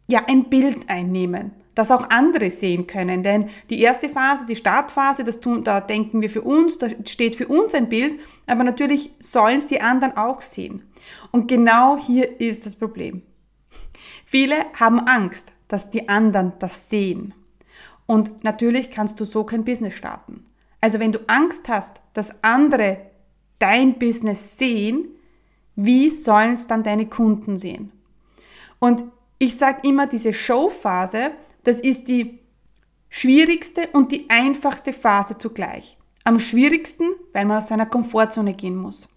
ja 0.07 0.25
ein 0.27 0.51
Bild 0.51 0.91
einnehmen, 0.91 1.53
das 1.75 1.91
auch 1.91 2.11
andere 2.11 2.51
sehen 2.51 2.87
können. 2.87 3.23
Denn 3.23 3.49
die 3.71 3.81
erste 3.81 4.09
Phase, 4.09 4.47
die 4.47 4.57
Startphase, 4.57 5.25
das 5.25 5.41
tun, 5.41 5.65
da 5.65 5.81
denken 5.81 6.21
wir 6.21 6.29
für 6.29 6.43
uns, 6.43 6.79
da 6.79 6.89
steht 7.07 7.37
für 7.37 7.47
uns 7.47 7.73
ein 7.75 7.89
Bild, 7.89 8.19
aber 8.47 8.65
natürlich 8.65 9.13
sollen 9.21 9.59
es 9.59 9.69
die 9.69 9.81
anderen 9.81 10.17
auch 10.17 10.43
sehen. 10.43 10.83
Und 11.31 11.47
genau 11.47 11.97
hier 11.97 12.41
ist 12.41 12.67
das 12.67 12.75
Problem. 12.75 13.23
Viele 14.27 14.57
haben 14.79 15.01
Angst, 15.01 15.53
dass 15.69 15.89
die 15.89 16.09
anderen 16.09 16.53
das 16.59 16.91
sehen. 16.91 17.33
Und 18.07 18.43
natürlich 18.43 18.91
kannst 18.91 19.21
du 19.21 19.25
so 19.25 19.45
kein 19.45 19.65
Business 19.65 19.95
starten. 19.95 20.47
Also 20.81 20.99
wenn 20.99 21.13
du 21.13 21.21
Angst 21.29 21.69
hast, 21.69 22.03
dass 22.13 22.43
andere 22.43 22.99
dein 23.59 23.99
Business 23.99 24.59
sehen, 24.59 25.09
wie 25.76 26.11
sollen 26.11 26.54
es 26.54 26.66
dann 26.66 26.83
deine 26.83 27.07
Kunden 27.07 27.57
sehen? 27.57 27.93
Und 28.78 29.04
ich 29.38 29.57
sage 29.57 29.87
immer, 29.87 30.07
diese 30.07 30.33
Showphase, 30.33 31.33
das 31.64 31.81
ist 31.81 32.09
die 32.09 32.38
schwierigste 33.09 33.88
und 33.93 34.12
die 34.12 34.28
einfachste 34.28 34.93
Phase 34.93 35.38
zugleich. 35.38 35.97
Am 36.25 36.40
schwierigsten, 36.40 37.07
weil 37.33 37.45
man 37.45 37.59
aus 37.59 37.69
seiner 37.69 37.87
Komfortzone 37.87 38.54
gehen 38.54 38.76
muss. 38.76 39.09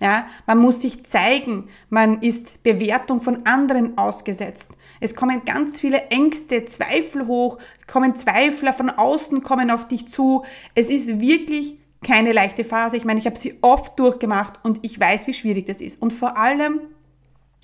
Ja, 0.00 0.26
man 0.46 0.58
muss 0.58 0.80
sich 0.80 1.04
zeigen, 1.04 1.68
man 1.88 2.22
ist 2.22 2.60
Bewertung 2.64 3.22
von 3.22 3.46
anderen 3.46 3.96
ausgesetzt. 3.96 4.70
Es 4.98 5.14
kommen 5.14 5.44
ganz 5.44 5.78
viele 5.78 6.08
Ängste, 6.08 6.64
Zweifel 6.64 7.28
hoch, 7.28 7.58
kommen 7.86 8.16
Zweifler 8.16 8.72
von 8.72 8.90
außen, 8.90 9.44
kommen 9.44 9.70
auf 9.70 9.86
dich 9.86 10.08
zu. 10.08 10.44
Es 10.74 10.88
ist 10.88 11.20
wirklich 11.20 11.78
keine 12.02 12.32
leichte 12.32 12.64
Phase. 12.64 12.96
Ich 12.96 13.04
meine, 13.04 13.20
ich 13.20 13.26
habe 13.26 13.38
sie 13.38 13.58
oft 13.62 13.98
durchgemacht 13.98 14.60
und 14.62 14.80
ich 14.82 14.98
weiß, 14.98 15.26
wie 15.26 15.34
schwierig 15.34 15.66
das 15.66 15.80
ist. 15.80 16.00
Und 16.00 16.12
vor 16.12 16.36
allem 16.36 16.80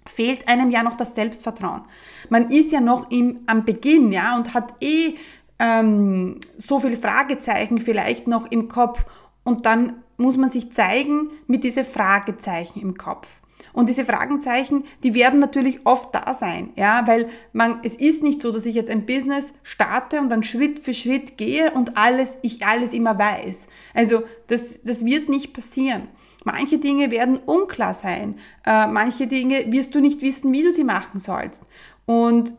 fehlt 0.07 0.49
einem 0.49 0.71
ja 0.71 0.83
noch 0.83 0.97
das 0.97 1.14
Selbstvertrauen. 1.14 1.83
Man 2.28 2.50
ist 2.50 2.73
ja 2.73 2.80
noch 2.80 3.11
im, 3.11 3.40
am 3.47 3.64
Beginn, 3.64 4.12
ja, 4.12 4.37
und 4.37 4.54
hat 4.54 4.75
eh 4.80 5.14
ähm, 5.59 6.38
so 6.57 6.80
viele 6.80 6.97
Fragezeichen 6.97 7.78
vielleicht 7.78 8.26
noch 8.26 8.50
im 8.50 8.68
Kopf 8.68 9.04
und 9.45 9.66
dann 9.66 10.04
muss 10.16 10.37
man 10.37 10.50
sich 10.50 10.73
zeigen 10.73 11.30
mit 11.47 11.64
diese 11.64 11.85
Fragezeichen 11.85 12.80
im 12.80 12.97
Kopf. 12.97 13.28
Und 13.73 13.89
diese 13.89 14.05
Fragezeichen, 14.05 14.85
die 15.03 15.15
werden 15.15 15.41
natürlich 15.41 15.81
oft 15.85 16.15
da 16.15 16.35
sein, 16.35 16.71
ja, 16.77 17.07
weil 17.07 17.29
man, 17.53 17.81
es 17.83 17.95
ist 17.95 18.23
nicht 18.23 18.41
so, 18.41 18.53
dass 18.53 18.67
ich 18.67 18.75
jetzt 18.75 18.91
ein 18.91 19.07
Business 19.07 19.53
starte 19.63 20.21
und 20.21 20.29
dann 20.31 20.43
Schritt 20.43 20.81
für 20.81 20.95
Schritt 20.95 21.37
gehe 21.37 21.71
und 21.73 21.97
alles, 21.97 22.37
ich 22.43 22.67
alles 22.67 22.93
immer 22.93 23.19
weiß. 23.19 23.67
Also, 23.95 24.23
das, 24.49 24.83
das 24.83 25.05
wird 25.05 25.29
nicht 25.29 25.53
passieren. 25.53 26.09
Manche 26.45 26.79
Dinge 26.79 27.11
werden 27.11 27.37
unklar 27.37 27.95
sein. 27.95 28.39
Äh, 28.65 28.87
manche 28.87 29.27
Dinge 29.27 29.71
wirst 29.73 29.95
du 29.95 30.01
nicht 30.01 30.23
wissen, 30.23 30.53
wie 30.53 30.63
du 30.63 30.73
sie 30.73 30.85
machen 30.85 31.21
sollst. 31.21 31.67
Und 32.07 32.55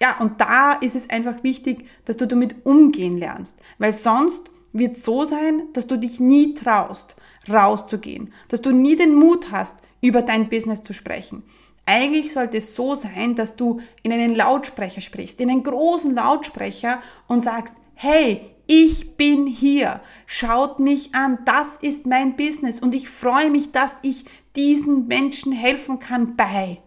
ja, 0.00 0.18
und 0.18 0.40
da 0.40 0.72
ist 0.72 0.96
es 0.96 1.08
einfach 1.08 1.44
wichtig, 1.44 1.86
dass 2.04 2.16
du 2.16 2.26
damit 2.26 2.66
umgehen 2.66 3.16
lernst, 3.16 3.56
weil 3.78 3.92
sonst 3.92 4.50
wird 4.72 4.98
so 4.98 5.24
sein, 5.24 5.68
dass 5.74 5.86
du 5.86 5.96
dich 5.96 6.18
nie 6.18 6.54
traust, 6.54 7.14
rauszugehen, 7.48 8.32
dass 8.48 8.62
du 8.62 8.72
nie 8.72 8.96
den 8.96 9.14
Mut 9.14 9.52
hast, 9.52 9.76
über 10.02 10.20
dein 10.20 10.50
Business 10.50 10.82
zu 10.82 10.92
sprechen. 10.92 11.42
Eigentlich 11.86 12.32
sollte 12.32 12.58
es 12.58 12.74
so 12.74 12.94
sein, 12.94 13.34
dass 13.34 13.56
du 13.56 13.80
in 14.02 14.12
einen 14.12 14.36
Lautsprecher 14.36 15.00
sprichst, 15.00 15.40
in 15.40 15.50
einen 15.50 15.62
großen 15.62 16.14
Lautsprecher 16.14 17.00
und 17.26 17.40
sagst, 17.40 17.74
hey, 17.94 18.42
ich 18.66 19.16
bin 19.16 19.46
hier, 19.46 20.00
schaut 20.26 20.78
mich 20.78 21.14
an, 21.14 21.38
das 21.44 21.76
ist 21.78 22.06
mein 22.06 22.36
Business. 22.36 22.80
Und 22.80 22.94
ich 22.94 23.08
freue 23.08 23.50
mich, 23.50 23.72
dass 23.72 23.96
ich 24.02 24.24
diesen 24.54 25.08
Menschen 25.08 25.52
helfen 25.52 25.98
kann 25.98 26.36
bei. 26.36 26.78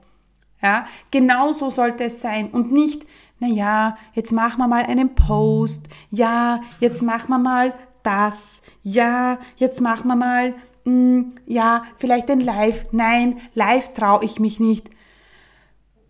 Ja, 0.62 0.88
genau 1.12 1.52
so 1.52 1.70
sollte 1.70 2.06
es 2.06 2.22
sein. 2.22 2.50
Und 2.50 2.72
nicht, 2.72 3.06
na 3.40 3.48
ja, 3.48 3.98
jetzt 4.14 4.32
machen 4.32 4.60
wir 4.60 4.68
mal 4.68 4.86
einen 4.86 5.14
Post, 5.14 5.88
ja, 6.10 6.62
jetzt 6.80 7.02
machen 7.02 7.30
wir 7.30 7.40
mal 7.40 7.74
das, 8.02 8.62
ja, 8.82 9.40
jetzt 9.58 9.82
machen 9.82 10.08
wir 10.08 10.16
mal, 10.16 10.56
hm, 10.86 11.36
ja, 11.46 11.84
vielleicht 11.98 12.30
ein 12.30 12.40
Live. 12.40 12.86
Nein, 12.92 13.42
live 13.54 13.94
traue 13.94 14.24
ich 14.24 14.40
mich 14.40 14.60
nicht. 14.60 14.90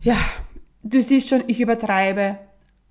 Ja, 0.01 0.17
du 0.83 1.01
siehst 1.01 1.29
schon, 1.29 1.43
ich 1.47 1.61
übertreibe, 1.61 2.37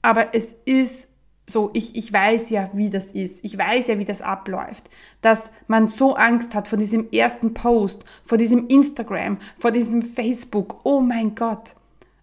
aber 0.02 0.34
es 0.34 0.56
ist 0.64 1.08
so, 1.46 1.70
ich, 1.74 1.94
ich 1.94 2.10
weiß 2.10 2.48
ja, 2.50 2.70
wie 2.72 2.88
das 2.88 3.10
ist. 3.10 3.44
Ich 3.44 3.58
weiß 3.58 3.88
ja, 3.88 3.98
wie 3.98 4.06
das 4.06 4.22
abläuft. 4.22 4.88
Dass 5.20 5.50
man 5.66 5.88
so 5.88 6.14
Angst 6.14 6.54
hat 6.54 6.68
vor 6.68 6.78
diesem 6.78 7.10
ersten 7.10 7.52
Post, 7.52 8.04
vor 8.24 8.38
diesem 8.38 8.66
Instagram, 8.68 9.38
vor 9.56 9.70
diesem 9.70 10.00
Facebook. 10.00 10.80
Oh 10.84 11.00
mein 11.00 11.34
Gott. 11.34 11.74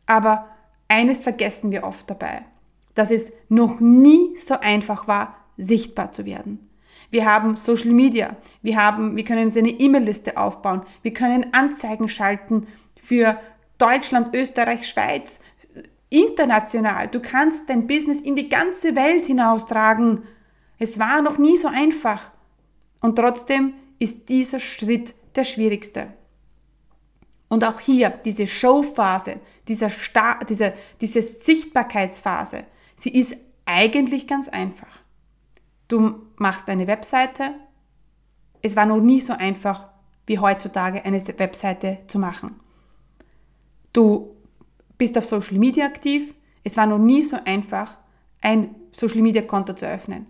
Aber 0.07 0.47
eines 0.87 1.21
vergessen 1.21 1.69
wir 1.69 1.83
oft 1.83 2.09
dabei, 2.09 2.45
dass 2.95 3.11
es 3.11 3.31
noch 3.47 3.79
nie 3.79 4.35
so 4.37 4.59
einfach 4.59 5.07
war, 5.07 5.35
sichtbar 5.55 6.11
zu 6.11 6.25
werden. 6.25 6.70
Wir 7.11 7.25
haben 7.25 7.57
Social 7.57 7.91
Media, 7.91 8.37
wir 8.61 8.77
haben, 8.77 9.17
wir 9.17 9.25
können 9.25 9.51
eine 9.55 9.69
E-Mail-Liste 9.69 10.37
aufbauen, 10.37 10.83
wir 11.01 11.13
können 11.13 11.53
Anzeigen 11.53 12.07
schalten 12.07 12.67
für 12.95 13.37
Deutschland, 13.77 14.33
Österreich, 14.33 14.87
Schweiz, 14.87 15.41
international. 16.09 17.09
Du 17.09 17.19
kannst 17.19 17.69
dein 17.69 17.87
Business 17.87 18.21
in 18.21 18.35
die 18.35 18.47
ganze 18.47 18.95
Welt 18.95 19.25
hinaustragen. 19.25 20.23
Es 20.79 20.99
war 20.99 21.21
noch 21.21 21.37
nie 21.37 21.57
so 21.57 21.67
einfach. 21.67 22.31
Und 23.01 23.17
trotzdem 23.17 23.73
ist 23.99 24.29
dieser 24.29 24.59
Schritt 24.59 25.13
der 25.35 25.43
schwierigste. 25.43 26.13
Und 27.49 27.65
auch 27.65 27.79
hier 27.79 28.11
diese 28.23 28.47
Showphase, 28.47 29.41
dieser 29.67 29.89
Sta 29.89 30.39
diese, 30.47 30.73
diese 31.01 31.21
Sichtbarkeitsphase, 31.21 32.63
sie 32.95 33.09
ist 33.09 33.35
eigentlich 33.65 34.27
ganz 34.27 34.47
einfach. 34.47 35.01
Du 35.87 36.27
machst 36.41 36.67
eine 36.67 36.87
Webseite. 36.87 37.53
Es 38.61 38.75
war 38.75 38.85
noch 38.85 38.99
nie 38.99 39.21
so 39.21 39.33
einfach, 39.33 39.87
wie 40.25 40.39
heutzutage 40.39 41.05
eine 41.05 41.25
Webseite 41.39 41.99
zu 42.07 42.19
machen. 42.19 42.59
Du 43.93 44.35
bist 44.97 45.17
auf 45.17 45.25
Social 45.25 45.57
Media 45.57 45.85
aktiv. 45.85 46.33
Es 46.63 46.75
war 46.77 46.85
noch 46.85 46.97
nie 46.97 47.23
so 47.23 47.37
einfach, 47.45 47.97
ein 48.41 48.75
Social 48.91 49.21
Media 49.21 49.41
Konto 49.41 49.73
zu 49.73 49.87
öffnen. 49.87 50.27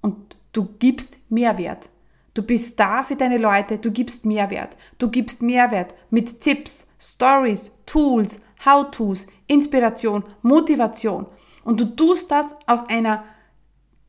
Und 0.00 0.36
du 0.52 0.68
gibst 0.78 1.18
Mehrwert. 1.28 1.88
Du 2.34 2.42
bist 2.42 2.78
da 2.80 3.04
für 3.04 3.16
deine 3.16 3.38
Leute, 3.38 3.78
du 3.78 3.90
gibst 3.90 4.26
Mehrwert. 4.26 4.76
Du 4.98 5.08
gibst 5.08 5.40
Mehrwert 5.40 5.94
mit 6.10 6.40
Tipps, 6.40 6.88
Stories, 6.98 7.70
Tools, 7.86 8.40
How-Tos, 8.64 9.26
Inspiration, 9.46 10.24
Motivation. 10.42 11.26
Und 11.64 11.80
du 11.80 11.84
tust 11.96 12.30
das 12.30 12.56
aus 12.66 12.88
einer, 12.88 13.24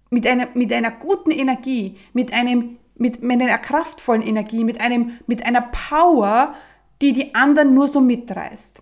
mit 0.09 0.25
einer, 0.27 0.47
mit 0.53 0.71
einer 0.71 0.91
guten 0.91 1.31
Energie, 1.31 1.97
mit 2.13 2.33
einem, 2.33 2.77
mit, 2.95 3.21
mit 3.23 3.41
einer 3.41 3.57
kraftvollen 3.57 4.21
Energie, 4.21 4.63
mit 4.63 4.79
einem, 4.79 5.19
mit 5.27 5.45
einer 5.45 5.61
Power, 5.61 6.55
die 7.01 7.13
die 7.13 7.35
anderen 7.35 7.73
nur 7.73 7.87
so 7.87 7.99
mitreißt. 8.01 8.81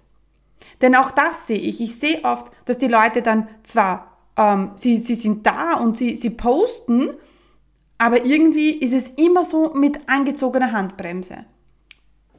Denn 0.81 0.95
auch 0.95 1.11
das 1.11 1.47
sehe 1.47 1.57
ich. 1.57 1.81
Ich 1.81 1.99
sehe 1.99 2.23
oft, 2.23 2.51
dass 2.65 2.77
die 2.77 2.87
Leute 2.87 3.21
dann 3.21 3.47
zwar, 3.63 4.17
ähm, 4.37 4.71
sie, 4.75 4.99
sie 4.99 5.15
sind 5.15 5.45
da 5.45 5.75
und 5.75 5.97
sie, 5.97 6.15
sie 6.15 6.29
posten, 6.29 7.09
aber 7.97 8.25
irgendwie 8.25 8.71
ist 8.71 8.93
es 8.93 9.09
immer 9.11 9.45
so 9.45 9.73
mit 9.73 10.09
angezogener 10.09 10.71
Handbremse. 10.71 11.45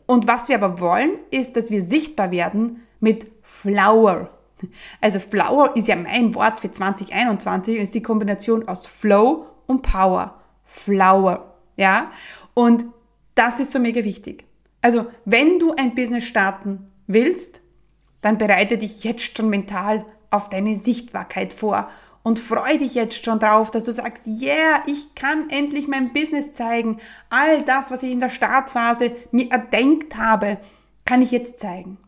Und 0.06 0.28
was 0.28 0.48
wir 0.48 0.56
aber 0.62 0.80
wollen, 0.80 1.12
ist, 1.30 1.56
dass 1.56 1.70
wir 1.70 1.82
sichtbar 1.82 2.30
werden 2.30 2.82
mit 3.00 3.26
Flower. 3.42 4.30
Also 5.00 5.18
Flower 5.18 5.76
ist 5.76 5.88
ja 5.88 5.96
mein 5.96 6.34
Wort 6.34 6.60
für 6.60 6.70
2021, 6.70 7.78
ist 7.78 7.94
die 7.94 8.02
Kombination 8.02 8.68
aus 8.68 8.86
Flow 8.86 9.46
und 9.66 9.82
Power. 9.82 10.40
Flower, 10.64 11.54
ja? 11.76 12.10
Und 12.54 12.84
das 13.34 13.60
ist 13.60 13.72
so 13.72 13.78
mega 13.78 14.02
wichtig. 14.04 14.44
Also, 14.82 15.06
wenn 15.24 15.58
du 15.58 15.74
ein 15.74 15.94
Business 15.94 16.24
starten 16.24 16.90
willst, 17.06 17.60
dann 18.20 18.38
bereite 18.38 18.78
dich 18.78 19.04
jetzt 19.04 19.36
schon 19.36 19.50
mental 19.50 20.04
auf 20.30 20.48
deine 20.48 20.78
Sichtbarkeit 20.78 21.54
vor 21.54 21.88
und 22.22 22.38
freu 22.38 22.78
dich 22.78 22.94
jetzt 22.94 23.24
schon 23.24 23.38
drauf, 23.38 23.70
dass 23.70 23.84
du 23.84 23.92
sagst, 23.92 24.26
yeah, 24.26 24.82
ich 24.86 25.14
kann 25.14 25.50
endlich 25.50 25.88
mein 25.88 26.12
Business 26.12 26.52
zeigen. 26.54 26.98
All 27.28 27.62
das, 27.62 27.90
was 27.90 28.02
ich 28.02 28.12
in 28.12 28.20
der 28.20 28.30
Startphase 28.30 29.14
mir 29.30 29.50
erdenkt 29.50 30.16
habe, 30.16 30.58
kann 31.04 31.22
ich 31.22 31.30
jetzt 31.30 31.60
zeigen. 31.60 31.98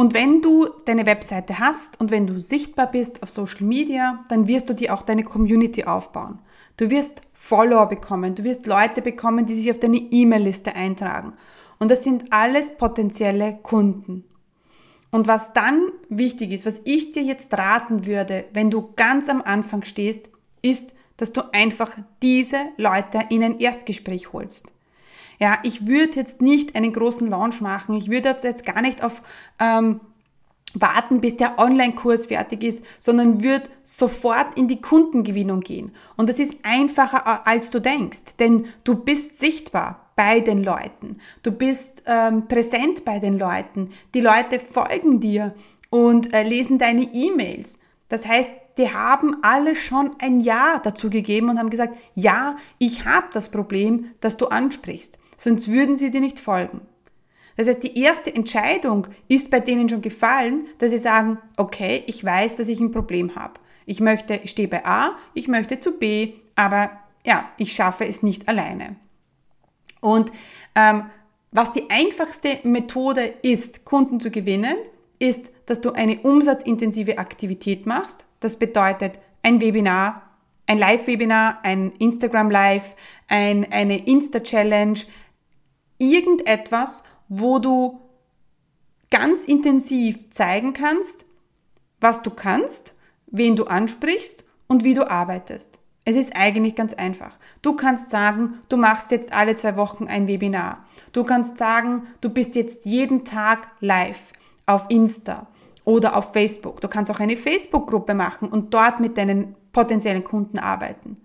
Und 0.00 0.14
wenn 0.14 0.40
du 0.40 0.66
deine 0.86 1.04
Webseite 1.04 1.58
hast 1.58 2.00
und 2.00 2.10
wenn 2.10 2.26
du 2.26 2.40
sichtbar 2.40 2.90
bist 2.90 3.22
auf 3.22 3.28
Social 3.28 3.66
Media, 3.66 4.24
dann 4.30 4.48
wirst 4.48 4.70
du 4.70 4.74
dir 4.74 4.94
auch 4.94 5.02
deine 5.02 5.24
Community 5.24 5.84
aufbauen. 5.84 6.38
Du 6.78 6.88
wirst 6.88 7.20
Follower 7.34 7.84
bekommen, 7.84 8.34
du 8.34 8.42
wirst 8.42 8.64
Leute 8.64 9.02
bekommen, 9.02 9.44
die 9.44 9.54
sich 9.54 9.70
auf 9.70 9.78
deine 9.78 9.98
E-Mail-Liste 9.98 10.74
eintragen. 10.74 11.34
Und 11.78 11.90
das 11.90 12.02
sind 12.02 12.32
alles 12.32 12.78
potenzielle 12.78 13.58
Kunden. 13.62 14.24
Und 15.10 15.26
was 15.26 15.52
dann 15.52 15.90
wichtig 16.08 16.52
ist, 16.52 16.64
was 16.64 16.80
ich 16.84 17.12
dir 17.12 17.22
jetzt 17.22 17.52
raten 17.52 18.06
würde, 18.06 18.46
wenn 18.54 18.70
du 18.70 18.94
ganz 18.96 19.28
am 19.28 19.42
Anfang 19.42 19.84
stehst, 19.84 20.30
ist, 20.62 20.94
dass 21.18 21.34
du 21.34 21.42
einfach 21.52 21.90
diese 22.22 22.56
Leute 22.78 23.24
in 23.28 23.44
ein 23.44 23.60
Erstgespräch 23.60 24.32
holst. 24.32 24.72
Ja, 25.40 25.58
ich 25.62 25.86
würde 25.86 26.16
jetzt 26.16 26.42
nicht 26.42 26.76
einen 26.76 26.92
großen 26.92 27.28
Launch 27.28 27.60
machen. 27.60 27.96
Ich 27.96 28.10
würde 28.10 28.36
jetzt 28.42 28.66
gar 28.66 28.82
nicht 28.82 29.02
auf 29.02 29.22
ähm, 29.58 30.00
warten, 30.74 31.20
bis 31.20 31.36
der 31.36 31.58
Online-Kurs 31.58 32.26
fertig 32.26 32.62
ist, 32.62 32.84
sondern 33.00 33.42
würde 33.42 33.70
sofort 33.82 34.56
in 34.56 34.68
die 34.68 34.80
Kundengewinnung 34.80 35.60
gehen. 35.60 35.92
Und 36.16 36.28
das 36.28 36.38
ist 36.38 36.54
einfacher, 36.62 37.46
als 37.46 37.70
du 37.70 37.80
denkst, 37.80 38.36
denn 38.38 38.66
du 38.84 38.94
bist 38.94 39.38
sichtbar 39.38 40.10
bei 40.14 40.40
den 40.40 40.62
Leuten. 40.62 41.18
Du 41.42 41.50
bist 41.50 42.02
ähm, 42.06 42.46
präsent 42.46 43.04
bei 43.04 43.18
den 43.18 43.38
Leuten. 43.38 43.90
Die 44.14 44.20
Leute 44.20 44.58
folgen 44.60 45.20
dir 45.20 45.54
und 45.88 46.34
äh, 46.34 46.42
lesen 46.42 46.78
deine 46.78 47.08
E-Mails. 47.14 47.78
Das 48.10 48.26
heißt, 48.28 48.50
die 48.76 48.92
haben 48.92 49.36
alle 49.42 49.74
schon 49.74 50.10
ein 50.20 50.40
Ja 50.40 50.80
dazu 50.82 51.10
gegeben 51.10 51.48
und 51.48 51.58
haben 51.58 51.70
gesagt, 51.70 51.96
ja, 52.14 52.56
ich 52.78 53.04
habe 53.04 53.26
das 53.32 53.50
Problem, 53.50 54.10
das 54.20 54.36
du 54.36 54.46
ansprichst. 54.46 55.18
Sonst 55.40 55.68
würden 55.68 55.96
sie 55.96 56.10
dir 56.10 56.20
nicht 56.20 56.38
folgen. 56.38 56.82
Das 57.56 57.66
heißt, 57.66 57.82
die 57.82 57.98
erste 57.98 58.34
Entscheidung 58.34 59.06
ist 59.26 59.50
bei 59.50 59.58
denen 59.58 59.88
schon 59.88 60.02
gefallen, 60.02 60.66
dass 60.76 60.90
sie 60.90 60.98
sagen, 60.98 61.38
okay, 61.56 62.04
ich 62.06 62.22
weiß, 62.22 62.56
dass 62.56 62.68
ich 62.68 62.78
ein 62.78 62.90
Problem 62.90 63.36
habe. 63.36 63.54
Ich 63.86 64.00
möchte, 64.00 64.34
ich 64.34 64.50
stehe 64.50 64.68
bei 64.68 64.84
A, 64.84 65.16
ich 65.32 65.48
möchte 65.48 65.80
zu 65.80 65.92
B, 65.92 66.34
aber 66.56 66.90
ja, 67.24 67.48
ich 67.56 67.72
schaffe 67.72 68.04
es 68.04 68.22
nicht 68.22 68.48
alleine. 68.48 68.96
Und 70.02 70.30
ähm, 70.74 71.06
was 71.52 71.72
die 71.72 71.88
einfachste 71.88 72.58
Methode 72.64 73.24
ist, 73.40 73.86
Kunden 73.86 74.20
zu 74.20 74.30
gewinnen, 74.30 74.76
ist, 75.18 75.52
dass 75.64 75.80
du 75.80 75.92
eine 75.92 76.18
umsatzintensive 76.18 77.16
Aktivität 77.16 77.86
machst. 77.86 78.26
Das 78.40 78.58
bedeutet 78.58 79.18
ein 79.42 79.62
Webinar, 79.62 80.30
ein 80.66 80.78
Live-Webinar, 80.78 81.60
ein 81.62 81.92
Instagram-Live, 81.98 82.94
ein, 83.26 83.72
eine 83.72 84.06
Insta-Challenge, 84.06 85.00
irgendetwas, 86.00 87.04
wo 87.28 87.58
du 87.58 88.00
ganz 89.10 89.44
intensiv 89.44 90.30
zeigen 90.30 90.72
kannst, 90.72 91.24
was 92.00 92.22
du 92.22 92.30
kannst, 92.30 92.94
wen 93.26 93.56
du 93.56 93.64
ansprichst 93.64 94.44
und 94.66 94.84
wie 94.84 94.94
du 94.94 95.08
arbeitest. 95.08 95.78
Es 96.04 96.16
ist 96.16 96.34
eigentlich 96.34 96.74
ganz 96.74 96.94
einfach. 96.94 97.38
Du 97.62 97.74
kannst 97.76 98.10
sagen, 98.10 98.54
du 98.68 98.76
machst 98.76 99.10
jetzt 99.10 99.32
alle 99.32 99.54
zwei 99.54 99.76
Wochen 99.76 100.06
ein 100.06 100.26
Webinar. 100.26 100.84
Du 101.12 101.24
kannst 101.24 101.58
sagen, 101.58 102.06
du 102.20 102.30
bist 102.30 102.54
jetzt 102.54 102.86
jeden 102.86 103.24
Tag 103.24 103.68
live 103.80 104.32
auf 104.66 104.86
Insta 104.88 105.46
oder 105.84 106.16
auf 106.16 106.32
Facebook. 106.32 106.80
Du 106.80 106.88
kannst 106.88 107.10
auch 107.10 107.20
eine 107.20 107.36
Facebook-Gruppe 107.36 108.14
machen 108.14 108.48
und 108.48 108.72
dort 108.72 109.00
mit 109.00 109.18
deinen 109.18 109.54
potenziellen 109.72 110.24
Kunden 110.24 110.58
arbeiten. 110.58 111.18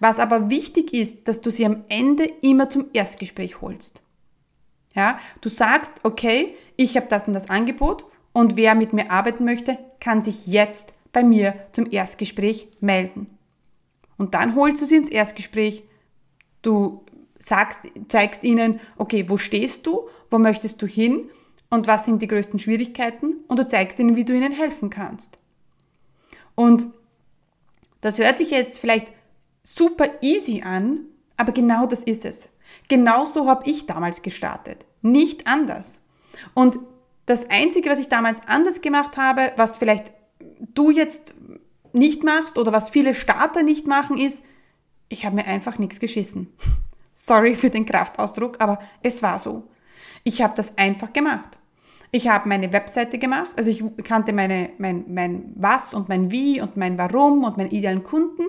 Was 0.00 0.18
aber 0.18 0.50
wichtig 0.50 0.92
ist, 0.94 1.28
dass 1.28 1.40
du 1.40 1.50
sie 1.50 1.66
am 1.66 1.84
Ende 1.88 2.24
immer 2.24 2.70
zum 2.70 2.86
Erstgespräch 2.92 3.60
holst. 3.60 4.02
Ja, 4.94 5.18
du 5.40 5.48
sagst, 5.48 5.92
okay, 6.02 6.54
ich 6.76 6.96
habe 6.96 7.06
das 7.08 7.28
und 7.28 7.34
das 7.34 7.48
Angebot 7.48 8.04
und 8.32 8.56
wer 8.56 8.74
mit 8.74 8.92
mir 8.92 9.10
arbeiten 9.10 9.44
möchte, 9.44 9.78
kann 10.00 10.22
sich 10.22 10.46
jetzt 10.46 10.92
bei 11.12 11.22
mir 11.22 11.54
zum 11.72 11.90
Erstgespräch 11.90 12.68
melden. 12.80 13.26
Und 14.16 14.34
dann 14.34 14.54
holst 14.54 14.82
du 14.82 14.86
sie 14.86 14.96
ins 14.96 15.08
Erstgespräch. 15.08 15.84
Du 16.62 17.04
sagst, 17.38 17.80
zeigst 18.08 18.44
ihnen, 18.44 18.80
okay, 18.96 19.28
wo 19.28 19.36
stehst 19.36 19.86
du? 19.86 20.08
Wo 20.30 20.38
möchtest 20.38 20.80
du 20.80 20.86
hin? 20.86 21.30
Und 21.70 21.86
was 21.86 22.04
sind 22.04 22.22
die 22.22 22.28
größten 22.28 22.58
Schwierigkeiten? 22.58 23.36
Und 23.48 23.58
du 23.58 23.66
zeigst 23.66 23.98
ihnen, 23.98 24.16
wie 24.16 24.24
du 24.24 24.34
ihnen 24.34 24.52
helfen 24.52 24.90
kannst. 24.90 25.38
Und 26.54 26.86
das 28.00 28.18
hört 28.18 28.38
sich 28.38 28.50
jetzt 28.50 28.78
vielleicht 28.78 29.12
super 29.62 30.08
easy 30.20 30.62
an, 30.62 31.00
aber 31.36 31.52
genau 31.52 31.86
das 31.86 32.02
ist 32.02 32.24
es. 32.24 32.48
Genauso 32.88 33.48
habe 33.48 33.68
ich 33.68 33.86
damals 33.86 34.22
gestartet. 34.22 34.86
Nicht 35.00 35.46
anders. 35.46 36.00
Und 36.54 36.78
das 37.26 37.50
Einzige, 37.50 37.90
was 37.90 37.98
ich 37.98 38.08
damals 38.08 38.40
anders 38.46 38.80
gemacht 38.80 39.16
habe, 39.16 39.52
was 39.56 39.76
vielleicht 39.76 40.12
du 40.60 40.90
jetzt 40.90 41.34
nicht 41.92 42.24
machst 42.24 42.58
oder 42.58 42.72
was 42.72 42.90
viele 42.90 43.14
Starter 43.14 43.62
nicht 43.62 43.86
machen, 43.86 44.18
ist, 44.18 44.42
ich 45.08 45.24
habe 45.24 45.36
mir 45.36 45.46
einfach 45.46 45.78
nichts 45.78 46.00
geschissen. 46.00 46.52
Sorry 47.12 47.54
für 47.54 47.70
den 47.70 47.86
Kraftausdruck, 47.86 48.60
aber 48.60 48.78
es 49.02 49.22
war 49.22 49.38
so. 49.38 49.68
Ich 50.24 50.40
habe 50.40 50.54
das 50.56 50.78
einfach 50.78 51.12
gemacht. 51.12 51.58
Ich 52.10 52.28
habe 52.28 52.48
meine 52.48 52.72
Webseite 52.72 53.18
gemacht, 53.18 53.50
also 53.56 53.70
ich 53.70 53.82
kannte 54.04 54.34
meine, 54.34 54.70
mein, 54.76 55.04
mein 55.08 55.52
Was 55.54 55.94
und 55.94 56.10
mein 56.10 56.30
Wie 56.30 56.60
und 56.60 56.76
mein 56.76 56.98
Warum 56.98 57.44
und 57.44 57.56
meinen 57.56 57.70
idealen 57.70 58.02
Kunden. 58.02 58.42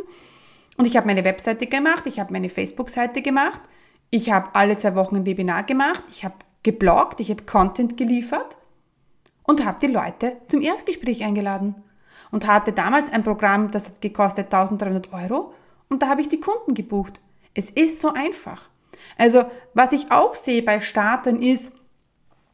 Und 0.75 0.85
ich 0.85 0.97
habe 0.97 1.07
meine 1.07 1.23
Webseite 1.23 1.67
gemacht, 1.67 2.05
ich 2.05 2.19
habe 2.19 2.33
meine 2.33 2.49
Facebook-Seite 2.49 3.21
gemacht, 3.21 3.61
ich 4.13 4.29
habe 4.29 4.53
alle 4.53 4.77
zwei 4.77 4.93
Wochen 4.93 5.15
ein 5.15 5.25
Webinar 5.25 5.63
gemacht, 5.63 6.03
ich 6.11 6.23
habe 6.23 6.35
gebloggt, 6.61 7.19
ich 7.19 7.31
habe 7.31 7.45
Content 7.45 7.97
geliefert 7.97 8.57
und 9.41 9.65
habe 9.65 9.79
die 9.81 9.91
Leute 9.91 10.37
zum 10.49 10.61
Erstgespräch 10.61 11.23
eingeladen 11.23 11.81
und 12.29 12.45
hatte 12.45 12.73
damals 12.73 13.11
ein 13.11 13.23
Programm, 13.23 13.71
das 13.71 13.87
hat 13.87 14.01
gekostet 14.01 14.53
1300 14.53 15.11
Euro 15.13 15.55
und 15.89 16.03
da 16.03 16.09
habe 16.09 16.21
ich 16.21 16.29
die 16.29 16.39
Kunden 16.39 16.75
gebucht. 16.75 17.19
Es 17.55 17.71
ist 17.71 18.01
so 18.01 18.13
einfach. 18.13 18.69
Also 19.17 19.45
was 19.73 19.93
ich 19.93 20.11
auch 20.11 20.35
sehe 20.35 20.61
bei 20.61 20.79
Startern 20.79 21.41
ist, 21.41 21.71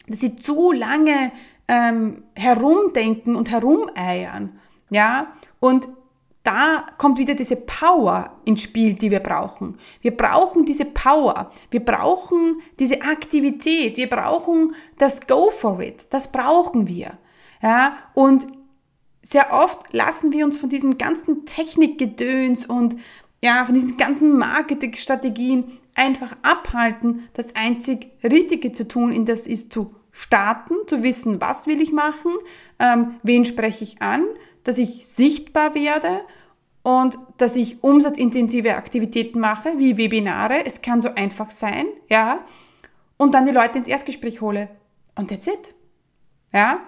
dass 0.08 0.22
sie 0.22 0.38
zu 0.38 0.72
lange 0.72 1.34
ähm, 1.68 2.24
herumdenken 2.36 3.36
und 3.36 3.52
herumeiern. 3.52 4.58
Ja, 4.92 5.34
und 5.60 5.90
da 6.50 6.84
kommt 6.98 7.20
wieder 7.20 7.36
diese 7.36 7.58
Power 7.58 8.32
ins 8.44 8.64
Spiel, 8.64 8.96
die 8.96 9.12
wir 9.12 9.20
brauchen. 9.20 9.78
Wir 10.02 10.18
brauchen 10.18 10.66
diese 10.66 10.86
Power. 10.86 11.52
Wir 11.70 11.86
brauchen 11.86 12.62
diese 12.80 13.04
Aktivität. 13.04 13.98
Wir 13.98 14.10
brauchen 14.10 14.74
das 14.98 15.28
Go 15.28 15.52
for 15.52 15.80
it. 15.80 16.08
Das 16.10 16.32
brauchen 16.32 16.88
wir. 16.88 17.20
Ja, 17.62 17.98
und 18.16 18.48
sehr 19.22 19.54
oft 19.54 19.94
lassen 19.94 20.32
wir 20.32 20.44
uns 20.44 20.58
von 20.58 20.70
diesem 20.70 20.98
ganzen 20.98 21.46
Technikgedöns 21.46 22.66
und 22.66 22.96
ja, 23.44 23.64
von 23.66 23.76
diesen 23.76 23.98
ganzen 23.98 24.36
Marketingstrategien 24.36 25.78
einfach 25.94 26.36
abhalten, 26.42 27.30
das 27.34 27.56
einzig 27.56 28.08
Richtige 28.24 28.72
zu 28.72 28.88
tun, 28.88 29.12
in 29.12 29.26
das 29.26 29.46
ist 29.46 29.72
zu 29.72 29.94
starten, 30.12 30.74
zu 30.88 31.04
wissen, 31.04 31.42
was 31.42 31.68
will 31.68 31.80
ich 31.80 31.92
machen, 31.92 32.32
ähm, 32.80 33.20
wen 33.22 33.46
spreche 33.46 33.84
ich 33.84 34.02
an, 34.02 34.24
dass 34.64 34.80
ich 34.80 35.06
sichtbar 35.06 35.76
werde 35.76 36.22
und 36.90 37.20
dass 37.38 37.56
ich 37.56 37.84
umsatzintensive 37.84 38.76
Aktivitäten 38.76 39.40
mache, 39.40 39.78
wie 39.78 39.96
Webinare. 39.96 40.66
Es 40.66 40.82
kann 40.82 41.04
so 41.04 41.14
einfach 41.14 41.52
sein, 41.52 41.86
ja. 42.10 42.40
Und 43.16 43.36
dann 43.36 43.46
die 43.46 43.52
Leute 43.52 43.78
ins 43.78 43.88
Erstgespräch 43.88 44.42
hole. 44.42 44.70
Und 45.14 45.30
that's 45.30 45.46
it. 45.46 45.76
Ja. 46.52 46.80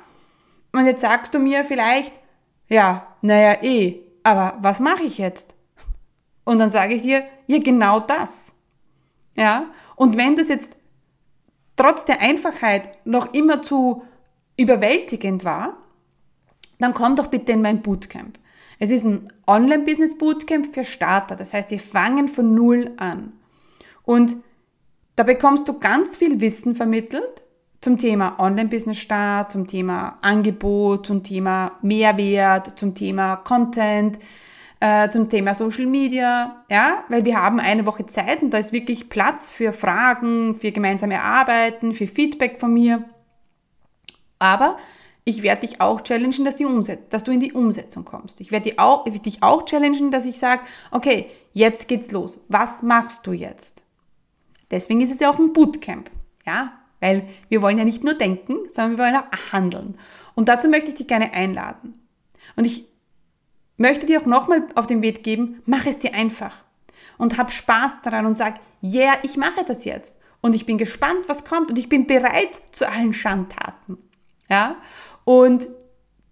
Und 0.71 0.87
jetzt 0.87 1.01
sagst 1.01 1.35
du 1.35 1.39
mir 1.39 1.65
vielleicht, 1.65 2.19
ja, 2.67 3.15
naja, 3.21 3.61
eh, 3.61 3.99
aber 4.23 4.57
was 4.61 4.79
mache 4.79 5.03
ich 5.03 5.19
jetzt? 5.19 5.53
Und 6.45 6.57
dann 6.57 6.71
sage 6.71 6.95
ich 6.95 7.03
dir, 7.03 7.23
ja, 7.45 7.59
genau 7.59 7.99
das. 7.99 8.53
Ja. 9.35 9.67
Und 9.95 10.17
wenn 10.17 10.35
das 10.35 10.47
jetzt 10.47 10.77
trotz 11.75 12.05
der 12.05 12.21
Einfachheit 12.21 13.05
noch 13.05 13.35
immer 13.35 13.61
zu 13.61 14.03
überwältigend 14.57 15.45
war, 15.45 15.77
dann 16.79 16.95
komm 16.95 17.15
doch 17.15 17.27
bitte 17.27 17.51
in 17.51 17.61
mein 17.61 17.83
Bootcamp. 17.83 18.39
Es 18.81 18.89
ist 18.89 19.05
ein 19.05 19.31
Online-Business-Bootcamp 19.45 20.73
für 20.73 20.85
Starter. 20.85 21.35
Das 21.35 21.53
heißt, 21.53 21.69
wir 21.69 21.79
fangen 21.79 22.27
von 22.27 22.55
Null 22.55 22.93
an. 22.97 23.33
Und 24.01 24.37
da 25.15 25.21
bekommst 25.21 25.67
du 25.67 25.77
ganz 25.77 26.17
viel 26.17 26.41
Wissen 26.41 26.75
vermittelt 26.75 27.43
zum 27.79 27.99
Thema 27.99 28.39
Online-Business-Start, 28.39 29.51
zum 29.51 29.67
Thema 29.67 30.17
Angebot, 30.23 31.05
zum 31.05 31.21
Thema 31.21 31.73
Mehrwert, 31.83 32.79
zum 32.79 32.95
Thema 32.95 33.35
Content, 33.35 34.17
äh, 34.79 35.11
zum 35.11 35.29
Thema 35.29 35.53
Social 35.53 35.85
Media, 35.85 36.63
ja, 36.71 37.03
weil 37.07 37.23
wir 37.23 37.39
haben 37.39 37.59
eine 37.59 37.85
Woche 37.85 38.07
Zeit 38.07 38.41
und 38.41 38.49
da 38.49 38.57
ist 38.57 38.73
wirklich 38.73 39.09
Platz 39.09 39.51
für 39.51 39.73
Fragen, 39.73 40.57
für 40.57 40.71
gemeinsame 40.71 41.21
Arbeiten, 41.21 41.93
für 41.93 42.07
Feedback 42.07 42.59
von 42.59 42.73
mir. 42.73 43.03
Aber 44.39 44.77
ich 45.23 45.43
werde 45.43 45.67
dich 45.67 45.81
auch 45.81 46.01
challengen, 46.01 46.45
dass, 46.45 46.55
dass, 47.09 47.23
du 47.23 47.31
in 47.31 47.39
die 47.39 47.53
Umsetzung 47.53 48.05
kommst. 48.05 48.41
Ich 48.41 48.51
werde 48.51 48.69
dich 48.69 48.79
auch, 48.79 49.03
dich 49.03 49.43
auch 49.43 49.65
challengen, 49.65 50.11
dass 50.11 50.25
ich 50.25 50.39
sage, 50.39 50.61
okay, 50.89 51.29
jetzt 51.53 51.87
geht's 51.87 52.11
los. 52.11 52.43
Was 52.47 52.81
machst 52.81 53.27
du 53.27 53.31
jetzt? 53.31 53.83
Deswegen 54.71 55.01
ist 55.01 55.11
es 55.11 55.19
ja 55.19 55.29
auch 55.29 55.37
ein 55.37 55.53
Bootcamp. 55.53 56.09
Ja, 56.45 56.73
weil 56.99 57.27
wir 57.49 57.61
wollen 57.61 57.77
ja 57.77 57.83
nicht 57.83 58.03
nur 58.03 58.15
denken, 58.15 58.55
sondern 58.71 58.97
wir 58.97 59.03
wollen 59.03 59.15
auch 59.15 59.51
handeln. 59.51 59.97
Und 60.33 60.49
dazu 60.49 60.67
möchte 60.69 60.89
ich 60.89 60.95
dich 60.95 61.07
gerne 61.07 61.33
einladen. 61.33 62.01
Und 62.55 62.65
ich 62.65 62.85
möchte 63.77 64.05
dir 64.05 64.21
auch 64.21 64.25
nochmal 64.25 64.67
auf 64.75 64.87
den 64.87 65.01
Weg 65.01 65.23
geben, 65.23 65.61
mach 65.65 65.85
es 65.85 65.99
dir 65.99 66.13
einfach. 66.15 66.63
Und 67.17 67.37
hab 67.37 67.51
Spaß 67.51 68.01
daran 68.01 68.25
und 68.25 68.35
sag, 68.35 68.59
yeah, 68.81 69.15
ich 69.23 69.37
mache 69.37 69.63
das 69.65 69.85
jetzt. 69.85 70.17
Und 70.41 70.55
ich 70.55 70.65
bin 70.65 70.79
gespannt, 70.79 71.25
was 71.27 71.45
kommt. 71.45 71.69
Und 71.69 71.77
ich 71.77 71.89
bin 71.89 72.07
bereit 72.07 72.61
zu 72.71 72.89
allen 72.89 73.13
Schandtaten. 73.13 73.97
Ja? 74.49 74.75
Und 75.23 75.67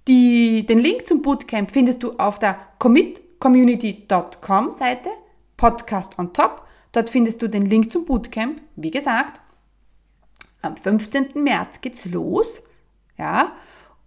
die, 0.07 0.65
den 0.65 0.79
Link 0.79 1.07
zum 1.07 1.21
Bootcamp 1.21 1.71
findest 1.71 2.01
du 2.03 2.13
auf 2.13 2.39
der 2.39 2.57
commitcommunity.com 2.79 4.71
Seite, 4.71 5.09
Podcast 5.57 6.17
on 6.17 6.33
top. 6.33 6.65
Dort 6.91 7.09
findest 7.09 7.41
du 7.41 7.47
den 7.47 7.65
Link 7.65 7.91
zum 7.91 8.05
Bootcamp. 8.05 8.61
Wie 8.75 8.91
gesagt, 8.91 9.39
am 10.61 10.75
15. 10.75 11.29
März 11.35 11.81
geht's 11.81 12.05
los. 12.05 12.63
Ja, 13.17 13.53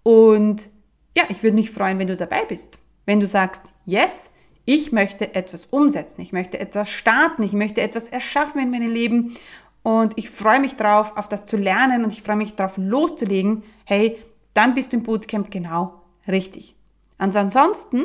und 0.03 0.69
ja, 1.17 1.25
ich 1.29 1.43
würde 1.43 1.57
mich 1.57 1.71
freuen, 1.71 1.99
wenn 1.99 2.09
du 2.09 2.17
dabei 2.17 2.45
bist. 2.47 2.79
Wenn 3.05 3.21
du 3.21 3.27
sagst, 3.27 3.73
yes, 3.85 4.31
ich 4.65 4.93
möchte 4.93 5.35
etwas 5.35 5.67
umsetzen, 5.67 6.21
ich 6.21 6.33
möchte 6.33 6.59
etwas 6.59 6.89
starten, 6.89 7.43
ich 7.43 7.53
möchte 7.53 7.81
etwas 7.81 8.09
erschaffen 8.09 8.61
in 8.61 8.71
meinem 8.71 8.91
Leben 8.91 9.37
und 9.83 10.15
ich 10.17 10.31
freue 10.31 10.61
mich 10.61 10.77
drauf, 10.77 11.17
auf 11.17 11.29
das 11.29 11.47
zu 11.47 11.57
lernen 11.57 12.05
und 12.05 12.13
ich 12.13 12.23
freue 12.23 12.37
mich 12.37 12.55
drauf 12.55 12.73
loszulegen, 12.77 13.65
hey, 13.85 14.19
dann 14.55 14.75
bist 14.75 14.93
du 14.93 14.99
im 14.99 15.03
Bootcamp 15.03 15.51
genau 15.51 16.03
richtig. 16.29 16.77
ansonsten, 17.19 18.05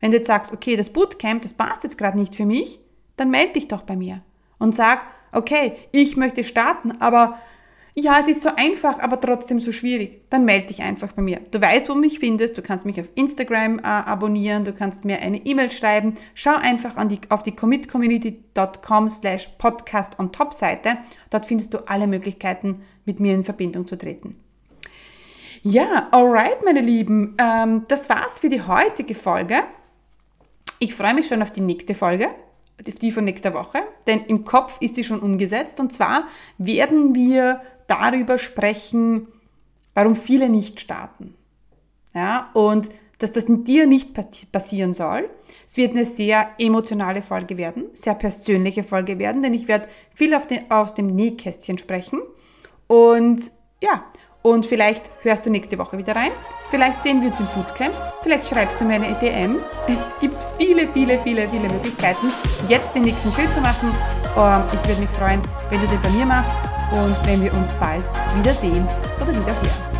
wenn 0.00 0.10
du 0.10 0.16
jetzt 0.16 0.26
sagst, 0.26 0.52
okay, 0.52 0.76
das 0.76 0.90
Bootcamp, 0.90 1.42
das 1.42 1.54
passt 1.54 1.84
jetzt 1.84 1.98
gerade 1.98 2.18
nicht 2.18 2.34
für 2.34 2.46
mich, 2.46 2.80
dann 3.16 3.30
melde 3.30 3.54
dich 3.54 3.68
doch 3.68 3.82
bei 3.82 3.96
mir 3.96 4.22
und 4.58 4.74
sag, 4.74 5.00
okay, 5.32 5.74
ich 5.92 6.16
möchte 6.16 6.44
starten, 6.44 7.00
aber 7.00 7.38
ja, 7.98 8.18
es 8.20 8.28
ist 8.28 8.42
so 8.42 8.50
einfach, 8.54 8.98
aber 9.00 9.18
trotzdem 9.18 9.58
so 9.58 9.72
schwierig, 9.72 10.20
dann 10.28 10.44
melde 10.44 10.66
dich 10.66 10.82
einfach 10.82 11.12
bei 11.12 11.22
mir. 11.22 11.40
Du 11.50 11.58
weißt, 11.58 11.88
wo 11.88 11.94
du 11.94 12.00
mich 12.00 12.18
findest, 12.18 12.58
du 12.58 12.60
kannst 12.60 12.84
mich 12.84 13.00
auf 13.00 13.08
Instagram 13.14 13.78
äh, 13.78 13.82
abonnieren, 13.84 14.66
du 14.66 14.74
kannst 14.74 15.06
mir 15.06 15.20
eine 15.20 15.38
E-Mail 15.46 15.72
schreiben. 15.72 16.14
Schau 16.34 16.54
einfach 16.54 16.98
an 16.98 17.08
die, 17.08 17.20
auf 17.30 17.42
die 17.42 17.56
commitcommunity.com 17.56 19.08
slash 19.08 19.48
podcast 19.56 20.18
on 20.18 20.30
top 20.30 20.52
Seite. 20.52 20.98
Dort 21.30 21.46
findest 21.46 21.72
du 21.72 21.88
alle 21.88 22.06
Möglichkeiten, 22.06 22.82
mit 23.06 23.18
mir 23.18 23.32
in 23.32 23.44
Verbindung 23.44 23.86
zu 23.86 23.96
treten. 23.96 24.36
Ja, 25.68 26.06
alright, 26.12 26.64
meine 26.64 26.80
Lieben, 26.80 27.36
ähm, 27.38 27.86
das 27.88 28.08
war's 28.08 28.38
für 28.38 28.48
die 28.48 28.62
heutige 28.62 29.16
Folge. 29.16 29.64
Ich 30.78 30.94
freue 30.94 31.12
mich 31.12 31.26
schon 31.26 31.42
auf 31.42 31.50
die 31.50 31.60
nächste 31.60 31.96
Folge 31.96 32.28
die 32.84 33.10
von 33.10 33.24
nächster 33.24 33.54
Woche, 33.54 33.78
denn 34.06 34.24
im 34.26 34.44
Kopf 34.44 34.76
ist 34.80 34.94
sie 34.94 35.02
schon 35.02 35.20
umgesetzt. 35.20 35.80
Und 35.80 35.92
zwar 35.92 36.28
werden 36.58 37.14
wir 37.14 37.62
darüber 37.86 38.38
sprechen, 38.38 39.28
warum 39.94 40.14
viele 40.16 40.48
nicht 40.48 40.80
starten. 40.80 41.34
Ja, 42.14 42.50
und 42.54 42.90
dass 43.18 43.32
das 43.32 43.46
in 43.46 43.64
dir 43.64 43.86
nicht 43.86 44.14
passieren 44.52 44.92
soll. 44.94 45.28
Es 45.66 45.76
wird 45.78 45.92
eine 45.92 46.04
sehr 46.04 46.50
emotionale 46.58 47.22
Folge 47.22 47.56
werden, 47.56 47.86
sehr 47.94 48.14
persönliche 48.14 48.84
Folge 48.84 49.18
werden, 49.18 49.42
denn 49.42 49.54
ich 49.54 49.68
werde 49.68 49.88
viel 50.14 50.38
den, 50.46 50.70
aus 50.70 50.94
dem 50.94 51.06
Nähkästchen 51.06 51.78
sprechen. 51.78 52.20
Und 52.86 53.42
ja, 53.82 54.04
und 54.46 54.64
vielleicht 54.64 55.10
hörst 55.22 55.44
du 55.44 55.50
nächste 55.50 55.76
Woche 55.76 55.98
wieder 55.98 56.14
rein. 56.14 56.30
Vielleicht 56.70 57.02
sehen 57.02 57.20
wir 57.20 57.30
uns 57.30 57.40
im 57.40 57.46
Bootcamp. 57.46 57.92
Vielleicht 58.22 58.46
schreibst 58.46 58.80
du 58.80 58.84
mir 58.84 58.94
eine 58.94 59.08
ETM. 59.08 59.56
Es 59.88 60.14
gibt 60.20 60.36
viele, 60.56 60.86
viele, 60.86 61.18
viele, 61.18 61.48
viele 61.48 61.68
Möglichkeiten, 61.68 62.28
jetzt 62.68 62.94
den 62.94 63.02
nächsten 63.02 63.32
Schritt 63.32 63.52
zu 63.52 63.60
machen. 63.60 63.92
Ähm, 64.36 64.62
ich 64.72 64.88
würde 64.88 65.00
mich 65.00 65.10
freuen, 65.10 65.42
wenn 65.68 65.80
du 65.80 65.88
den 65.88 66.00
bei 66.00 66.10
mir 66.10 66.26
machst 66.26 66.54
und 66.92 67.26
wenn 67.26 67.42
wir 67.42 67.52
uns 67.54 67.72
bald 67.74 68.04
wiedersehen 68.36 68.86
oder 69.20 69.30
wieder 69.30 69.46
hören. 69.46 69.95